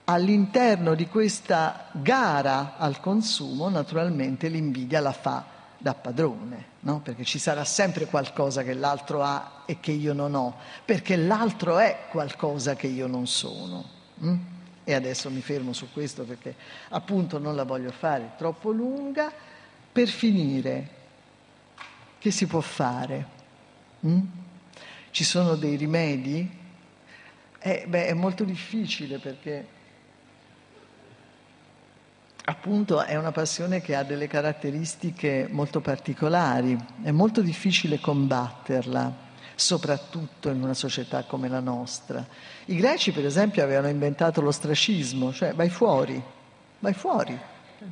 all'interno 0.05 0.95
di 0.95 1.05
questa 1.05 1.89
gara 1.91 2.73
al 2.77 2.99
consumo, 2.99 3.69
naturalmente 3.69 4.47
l'invidia 4.47 4.99
la 4.99 5.11
fa 5.11 5.56
da 5.87 5.93
padrone, 5.93 6.65
no? 6.81 6.99
perché 6.99 7.23
ci 7.23 7.39
sarà 7.39 7.63
sempre 7.63 8.07
qualcosa 8.07 8.61
che 8.61 8.73
l'altro 8.73 9.23
ha 9.23 9.63
e 9.65 9.79
che 9.79 9.93
io 9.93 10.11
non 10.11 10.35
ho, 10.35 10.57
perché 10.83 11.15
l'altro 11.15 11.77
è 11.77 12.07
qualcosa 12.09 12.75
che 12.75 12.87
io 12.87 13.07
non 13.07 13.25
sono. 13.25 13.85
Hm? 14.19 14.35
E 14.83 14.93
adesso 14.93 15.29
mi 15.29 15.39
fermo 15.39 15.71
su 15.71 15.89
questo 15.93 16.25
perché 16.25 16.55
appunto 16.89 17.39
non 17.39 17.55
la 17.55 17.63
voglio 17.63 17.91
fare 17.91 18.31
troppo 18.37 18.71
lunga. 18.71 19.31
Per 19.93 20.09
finire, 20.09 20.89
che 22.19 22.31
si 22.31 22.47
può 22.47 22.59
fare? 22.59 23.25
Hm? 24.01 24.19
Ci 25.11 25.23
sono 25.23 25.55
dei 25.55 25.77
rimedi? 25.77 26.49
Eh, 27.59 27.85
beh, 27.87 28.07
è 28.07 28.13
molto 28.13 28.43
difficile 28.43 29.19
perché 29.19 29.65
appunto 32.49 33.03
è 33.03 33.17
una 33.17 33.33
passione 33.33 33.81
che 33.81 33.93
ha 33.93 34.03
delle 34.03 34.27
caratteristiche 34.27 35.47
molto 35.51 35.81
particolari, 35.81 36.77
è 37.03 37.11
molto 37.11 37.41
difficile 37.41 37.99
combatterla, 37.99 39.13
soprattutto 39.53 40.49
in 40.49 40.63
una 40.63 40.73
società 40.73 41.23
come 41.23 41.49
la 41.49 41.59
nostra. 41.59 42.25
I 42.65 42.75
greci, 42.77 43.11
per 43.11 43.25
esempio, 43.25 43.63
avevano 43.63 43.89
inventato 43.89 44.39
l'ostracismo, 44.39 45.33
cioè 45.33 45.53
vai 45.53 45.69
fuori, 45.69 46.21
vai 46.79 46.93
fuori, 46.93 47.37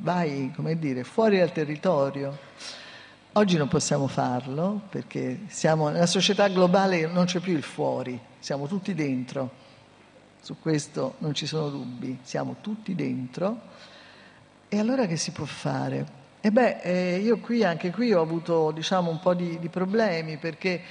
vai, 0.00 0.50
come 0.56 0.78
dire, 0.78 1.04
fuori 1.04 1.36
dal 1.36 1.52
territorio. 1.52 2.38
Oggi 3.32 3.58
non 3.58 3.68
possiamo 3.68 4.06
farlo 4.06 4.80
perché 4.88 5.40
siamo 5.48 5.90
nella 5.90 6.06
società 6.06 6.48
globale 6.48 7.06
non 7.06 7.26
c'è 7.26 7.40
più 7.40 7.52
il 7.52 7.62
fuori, 7.62 8.18
siamo 8.38 8.66
tutti 8.66 8.94
dentro. 8.94 9.64
Su 10.40 10.56
questo 10.60 11.16
non 11.18 11.34
ci 11.34 11.44
sono 11.44 11.68
dubbi, 11.68 12.20
siamo 12.22 12.56
tutti 12.62 12.94
dentro 12.94 13.94
e 14.76 14.78
allora 14.78 15.06
che 15.06 15.16
si 15.16 15.30
può 15.30 15.46
fare? 15.46 16.04
E 16.38 16.52
beh, 16.52 16.80
eh, 16.82 17.16
io 17.16 17.38
qui, 17.38 17.64
anche 17.64 17.90
qui 17.90 18.12
ho 18.12 18.20
avuto 18.20 18.72
diciamo, 18.72 19.10
un 19.10 19.18
po' 19.20 19.32
di, 19.32 19.58
di, 19.58 19.70
problemi 19.70 20.36
perché 20.36 20.82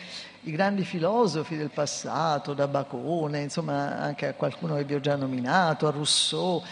i 0.42 0.52
grandi 0.52 0.84
filosofi 0.84 1.56
del 1.56 1.70
passato, 1.70 2.56
da 2.56 2.68
Bacone, 2.68 3.42
insomma 3.42 4.00
anche 4.00 4.30
a 4.30 4.34
qualcuno 4.34 4.76
che 4.76 4.86
vi 4.86 4.96
ho 4.96 5.00
già 5.00 5.16
nominato, 5.16 5.88
a 5.88 5.92
Rousseau, 5.92 6.64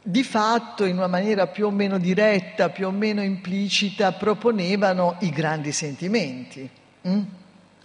di 0.00 0.22
fatto 0.22 0.84
in 0.84 0.96
una 0.96 1.08
maniera 1.08 1.48
più 1.48 1.66
o 1.66 1.70
meno 1.70 1.98
diretta, 1.98 2.68
più 2.68 2.86
o 2.86 2.92
meno 2.92 3.20
implicita, 3.20 4.12
proponevano 4.12 5.16
i 5.20 5.30
grandi 5.30 5.72
sentimenti, 5.72 6.70
hm? 7.02 7.22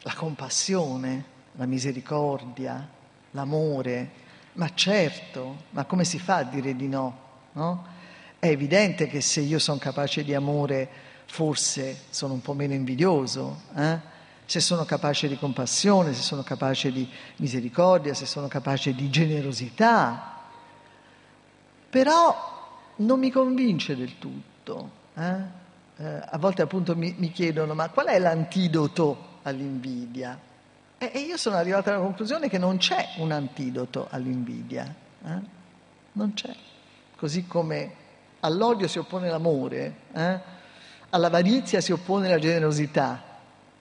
la 0.02 0.13
compassione, 0.13 1.26
la 1.54 1.65
misericordia, 1.65 2.88
l'amore. 3.32 4.10
Ma 4.54 4.70
certo, 4.76 5.63
ma 5.72 5.86
come 5.86 6.06
si 6.06 6.20
fa 6.20 6.38
a 6.38 6.44
dire 6.44 6.76
di 6.76 6.88
no? 6.88 7.24
no? 7.56 7.94
È 8.45 8.49
evidente 8.49 9.08
che 9.08 9.21
se 9.21 9.41
io 9.41 9.58
sono 9.58 9.79
capace 9.79 10.23
di 10.23 10.36
amore, 10.36 10.88
forse 11.25 12.01
sono 12.12 12.34
un 12.34 12.43
po' 12.43 12.53
meno 12.53 12.75
invidioso, 12.75 13.62
eh? 13.75 14.00
se 14.46 14.60
sono 14.60 14.85
capace 14.85 15.27
di 15.27 15.35
compassione, 15.35 16.13
se 16.13 16.21
sono 16.21 16.43
capace 16.43 16.91
di 16.91 17.10
misericordia, 17.37 18.13
se 18.13 18.27
sono 18.27 18.48
capace 18.48 18.93
di 18.93 19.10
generosità. 19.10 20.43
Però 21.89 22.35
non 22.98 23.17
mi 23.17 23.31
convince 23.31 23.96
del 23.96 24.19
tutto. 24.19 24.91
Eh? 25.15 26.04
Eh, 26.04 26.21
a 26.29 26.37
volte 26.37 26.62
appunto 26.62 26.96
mi, 26.96 27.15
mi, 27.17 27.31
chiedono 27.31 27.73
ma 27.73 27.89
qual 27.89 28.06
è 28.06 28.19
l'antidoto 28.19 29.39
all'invidia? 29.41 30.39
E, 31.00 31.10
e, 31.12 31.19
io 31.21 31.37
sono 31.37 31.56
arrivata 31.56 31.96
alla 31.96 32.04
conclusione 32.04 32.48
che 32.48 32.60
non 32.60 32.77
c'è 32.77 33.15
un 33.17 33.31
antidoto 33.31 34.06
all'invidia. 34.12 34.85
Eh? 35.25 35.39
Non 36.12 36.33
c'è 36.35 36.56
così 37.15 37.48
come 37.48 38.04
all'odio 38.46 38.87
si 38.87 39.00
oppone 39.00 39.29
l'amore, 39.29 39.96
eh? 40.13 40.39
all'avarizia 41.10 41.81
si 41.81 41.91
oppone 41.91 42.29
la 42.29 42.39
generosità, 42.39 43.21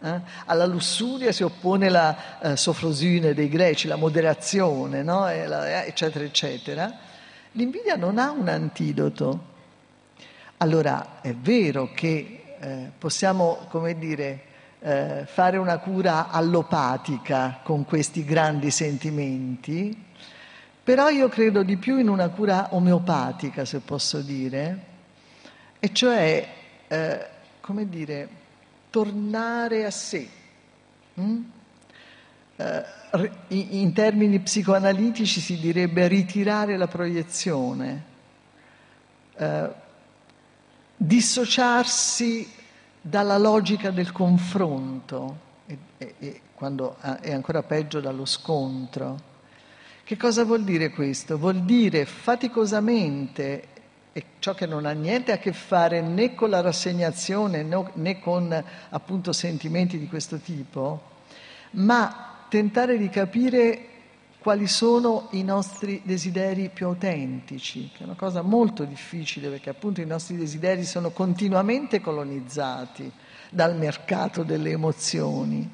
eh? 0.00 0.20
alla 0.46 0.66
lussuria 0.66 1.32
si 1.32 1.42
oppone 1.42 1.88
la 1.88 2.40
eh, 2.40 2.56
sofrosine 2.56 3.34
dei 3.34 3.48
greci, 3.48 3.88
la 3.88 3.96
moderazione, 3.96 5.02
no? 5.02 5.20
la, 5.20 5.82
eh, 5.84 5.88
eccetera, 5.88 6.24
eccetera. 6.24 6.92
L'invidia 7.52 7.96
non 7.96 8.18
ha 8.18 8.30
un 8.30 8.48
antidoto. 8.48 9.52
allora 10.56 11.20
è 11.20 11.34
vero 11.34 11.92
che 11.94 12.56
eh, 12.58 12.90
possiamo, 12.98 13.66
come 13.68 13.98
dire, 13.98 14.52
eh, 14.80 15.24
fare 15.26 15.56
una 15.56 15.78
cura 15.78 16.30
allopatica 16.30 17.60
con 17.62 17.84
questi 17.84 18.24
grandi 18.24 18.70
sentimenti, 18.70 20.12
però 20.84 21.08
io 21.08 21.30
credo 21.30 21.62
di 21.62 21.78
più 21.78 21.96
in 21.96 22.10
una 22.10 22.28
cura 22.28 22.68
omeopatica, 22.72 23.64
se 23.64 23.80
posso 23.80 24.20
dire, 24.20 24.92
e 25.80 25.92
cioè, 25.94 26.46
eh, 26.86 27.26
come 27.60 27.88
dire, 27.88 28.28
tornare 28.90 29.86
a 29.86 29.90
sé. 29.90 30.28
Mm? 31.18 31.42
Eh, 32.56 32.84
in 33.48 33.92
termini 33.94 34.38
psicoanalitici 34.40 35.40
si 35.40 35.58
direbbe 35.58 36.06
ritirare 36.06 36.76
la 36.76 36.86
proiezione, 36.86 38.04
eh, 39.36 39.70
dissociarsi 40.96 42.46
dalla 43.00 43.38
logica 43.38 43.90
del 43.90 44.12
confronto 44.12 45.38
e, 45.66 45.78
e, 45.96 46.14
e 46.18 46.40
quando 46.54 46.96
è 47.00 47.32
ancora 47.32 47.62
peggio 47.62 48.00
dallo 48.00 48.26
scontro. 48.26 49.32
Che 50.04 50.18
cosa 50.18 50.44
vuol 50.44 50.64
dire 50.64 50.90
questo? 50.90 51.38
Vuol 51.38 51.62
dire 51.62 52.04
faticosamente, 52.04 53.68
e 54.12 54.24
ciò 54.38 54.52
che 54.52 54.66
non 54.66 54.84
ha 54.84 54.90
niente 54.90 55.32
a 55.32 55.38
che 55.38 55.54
fare 55.54 56.02
né 56.02 56.34
con 56.34 56.50
la 56.50 56.60
rassegnazione 56.60 57.66
né 57.94 58.20
con 58.20 58.64
appunto 58.90 59.32
sentimenti 59.32 59.98
di 59.98 60.06
questo 60.06 60.36
tipo, 60.36 61.00
ma 61.70 62.44
tentare 62.50 62.98
di 62.98 63.08
capire 63.08 63.86
quali 64.40 64.66
sono 64.66 65.28
i 65.30 65.42
nostri 65.42 66.02
desideri 66.04 66.68
più 66.68 66.84
autentici, 66.84 67.90
che 67.90 68.02
è 68.02 68.04
una 68.04 68.12
cosa 68.12 68.42
molto 68.42 68.84
difficile 68.84 69.48
perché 69.48 69.70
appunto 69.70 70.02
i 70.02 70.06
nostri 70.06 70.36
desideri 70.36 70.84
sono 70.84 71.12
continuamente 71.12 72.02
colonizzati 72.02 73.10
dal 73.48 73.74
mercato 73.78 74.42
delle 74.42 74.68
emozioni, 74.68 75.66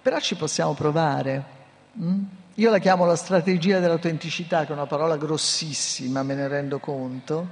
però 0.00 0.18
ci 0.20 0.36
possiamo 0.36 0.72
provare. 0.72 1.44
Mm? 2.00 2.24
Io 2.58 2.70
la 2.70 2.78
chiamo 2.78 3.06
la 3.06 3.14
strategia 3.14 3.78
dell'autenticità, 3.78 4.64
che 4.64 4.70
è 4.70 4.72
una 4.72 4.86
parola 4.86 5.16
grossissima, 5.16 6.24
me 6.24 6.34
ne 6.34 6.48
rendo 6.48 6.80
conto, 6.80 7.46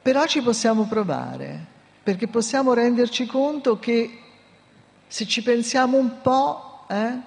però 0.00 0.24
ci 0.26 0.40
possiamo 0.40 0.84
provare, 0.86 1.66
perché 2.00 2.28
possiamo 2.28 2.74
renderci 2.74 3.26
conto 3.26 3.80
che 3.80 4.20
se 5.08 5.26
ci 5.26 5.42
pensiamo 5.42 5.96
un 5.96 6.20
po', 6.22 6.84
eh, 6.88 7.18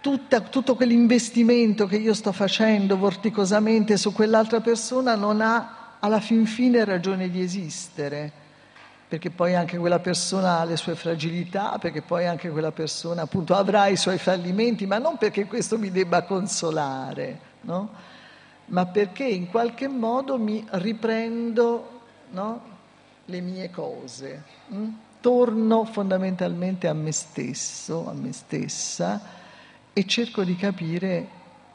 tutta, 0.00 0.40
tutto 0.40 0.74
quell'investimento 0.74 1.86
che 1.86 1.98
io 1.98 2.12
sto 2.12 2.32
facendo 2.32 2.96
vorticosamente 2.96 3.96
su 3.96 4.12
quell'altra 4.12 4.60
persona 4.60 5.14
non 5.14 5.40
ha 5.40 5.96
alla 6.00 6.18
fin 6.18 6.44
fine 6.44 6.84
ragione 6.84 7.30
di 7.30 7.40
esistere, 7.40 8.32
perché 9.12 9.28
poi 9.28 9.54
anche 9.54 9.76
quella 9.76 9.98
persona 9.98 10.60
ha 10.60 10.64
le 10.64 10.78
sue 10.78 10.94
fragilità, 10.94 11.76
perché 11.78 12.00
poi 12.00 12.26
anche 12.26 12.48
quella 12.48 12.72
persona 12.72 13.20
appunto 13.20 13.54
avrà 13.54 13.88
i 13.88 13.96
suoi 13.98 14.16
fallimenti, 14.16 14.86
ma 14.86 14.96
non 14.96 15.18
perché 15.18 15.44
questo 15.44 15.76
mi 15.76 15.90
debba 15.90 16.22
consolare, 16.22 17.38
no? 17.60 17.90
ma 18.68 18.86
perché 18.86 19.24
in 19.24 19.50
qualche 19.50 19.86
modo 19.86 20.38
mi 20.38 20.66
riprendo 20.70 22.00
no? 22.30 22.62
le 23.26 23.40
mie 23.42 23.68
cose, 23.68 24.44
hm? 24.68 24.88
torno 25.20 25.84
fondamentalmente 25.84 26.88
a 26.88 26.94
me 26.94 27.12
stesso, 27.12 28.08
a 28.08 28.14
me 28.14 28.32
stessa 28.32 29.20
e 29.92 30.06
cerco 30.06 30.42
di 30.42 30.56
capire 30.56 31.28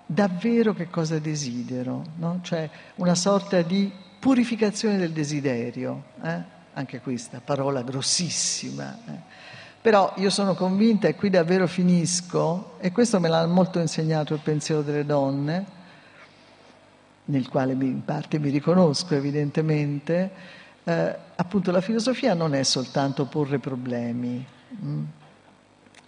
davvero 0.07 0.73
che 0.73 0.89
cosa 0.89 1.19
desidero, 1.19 2.01
no? 2.15 2.39
cioè 2.41 2.67
una 2.95 3.13
sorta 3.13 3.61
di 3.61 3.91
purificazione 4.19 4.97
del 4.97 5.11
desiderio, 5.11 6.03
eh? 6.23 6.55
Anche 6.78 7.01
questa 7.01 7.41
parola 7.43 7.82
grossissima. 7.82 8.97
Eh? 9.05 9.45
Però 9.82 10.13
io 10.17 10.30
sono 10.30 10.53
convinta, 10.53 11.07
e 11.07 11.15
qui 11.15 11.30
davvero 11.30 11.67
finisco, 11.67 12.75
e 12.80 12.91
questo 12.91 13.19
me 13.19 13.28
l'ha 13.30 13.45
molto 13.47 13.80
insegnato 13.80 14.34
il 14.34 14.41
pensiero 14.41 14.82
delle 14.82 15.05
donne, 15.05 15.75
nel 17.25 17.49
quale 17.49 17.73
in 17.73 18.03
parte 18.05 18.38
mi 18.39 18.49
riconosco 18.49 19.15
evidentemente, 19.15 20.32
eh, 20.84 21.15
appunto 21.36 21.71
la 21.71 21.82
filosofia 21.82 22.34
non 22.34 22.53
è 22.53 22.63
soltanto 22.63 23.25
porre 23.25 23.59
problemi. 23.59 24.45
Mm? 24.84 25.03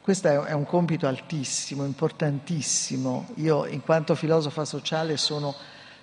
Questo 0.01 0.45
è 0.45 0.53
un 0.53 0.65
compito 0.65 1.07
altissimo, 1.07 1.83
importantissimo. 1.83 3.29
Io, 3.35 3.65
in 3.65 3.81
quanto 3.81 4.15
filosofa 4.15 4.65
sociale, 4.65 5.17
sono 5.17 5.53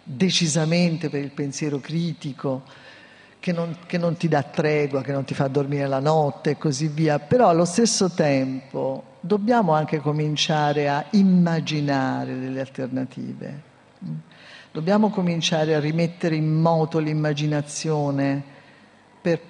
decisamente 0.02 1.08
per 1.08 1.22
il 1.22 1.30
pensiero 1.30 1.78
critico, 1.78 2.62
che 3.46 3.52
non, 3.52 3.76
che 3.86 3.96
non, 3.96 4.16
ti 4.16 4.26
dà 4.26 4.42
tregua, 4.42 5.02
che 5.02 5.12
non 5.12 5.22
ti 5.22 5.32
fa 5.32 5.46
dormire 5.46 5.86
la 5.86 6.00
notte 6.00 6.50
e 6.50 6.58
così 6.58 6.88
via, 6.88 7.20
però 7.20 7.48
allo 7.48 7.64
stesso 7.64 8.10
tempo 8.10 9.18
dobbiamo 9.20 9.72
anche 9.72 10.00
cominciare 10.00 10.88
a 10.88 11.06
immaginare 11.10 12.40
delle 12.40 12.58
alternative. 12.58 13.62
Dobbiamo 14.72 15.10
cominciare 15.10 15.76
a 15.76 15.78
rimettere 15.78 16.34
in 16.34 16.52
moto 16.54 16.98
l'immaginazione 16.98 18.42
per 19.22 19.40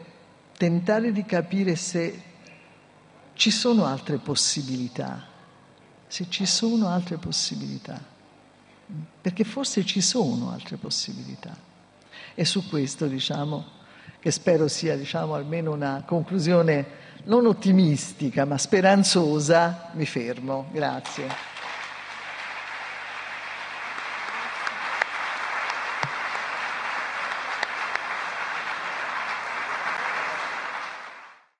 tentare 0.58 1.10
di 1.10 1.24
capire 1.24 1.74
se 1.74 2.22
ci 3.32 3.50
sono 3.50 3.86
altre 3.86 4.18
possibilità, 4.18 5.24
se 6.06 6.26
ci 6.28 6.44
sono 6.44 6.88
altre 6.88 7.16
possibilità, 7.16 7.98
perché 9.22 9.44
forse 9.44 9.86
ci 9.86 10.02
sono 10.02 10.50
altre 10.50 10.76
possibilità. 10.76 11.56
E 12.34 12.44
su 12.44 12.68
questo, 12.68 13.06
diciamo, 13.06 13.75
che 14.26 14.32
spero 14.32 14.66
sia, 14.66 14.96
diciamo, 14.96 15.36
almeno 15.36 15.72
una 15.72 16.02
conclusione 16.04 16.84
non 17.26 17.46
ottimistica, 17.46 18.44
ma 18.44 18.58
speranzosa, 18.58 19.90
mi 19.92 20.04
fermo. 20.04 20.66
Grazie. 20.72 21.55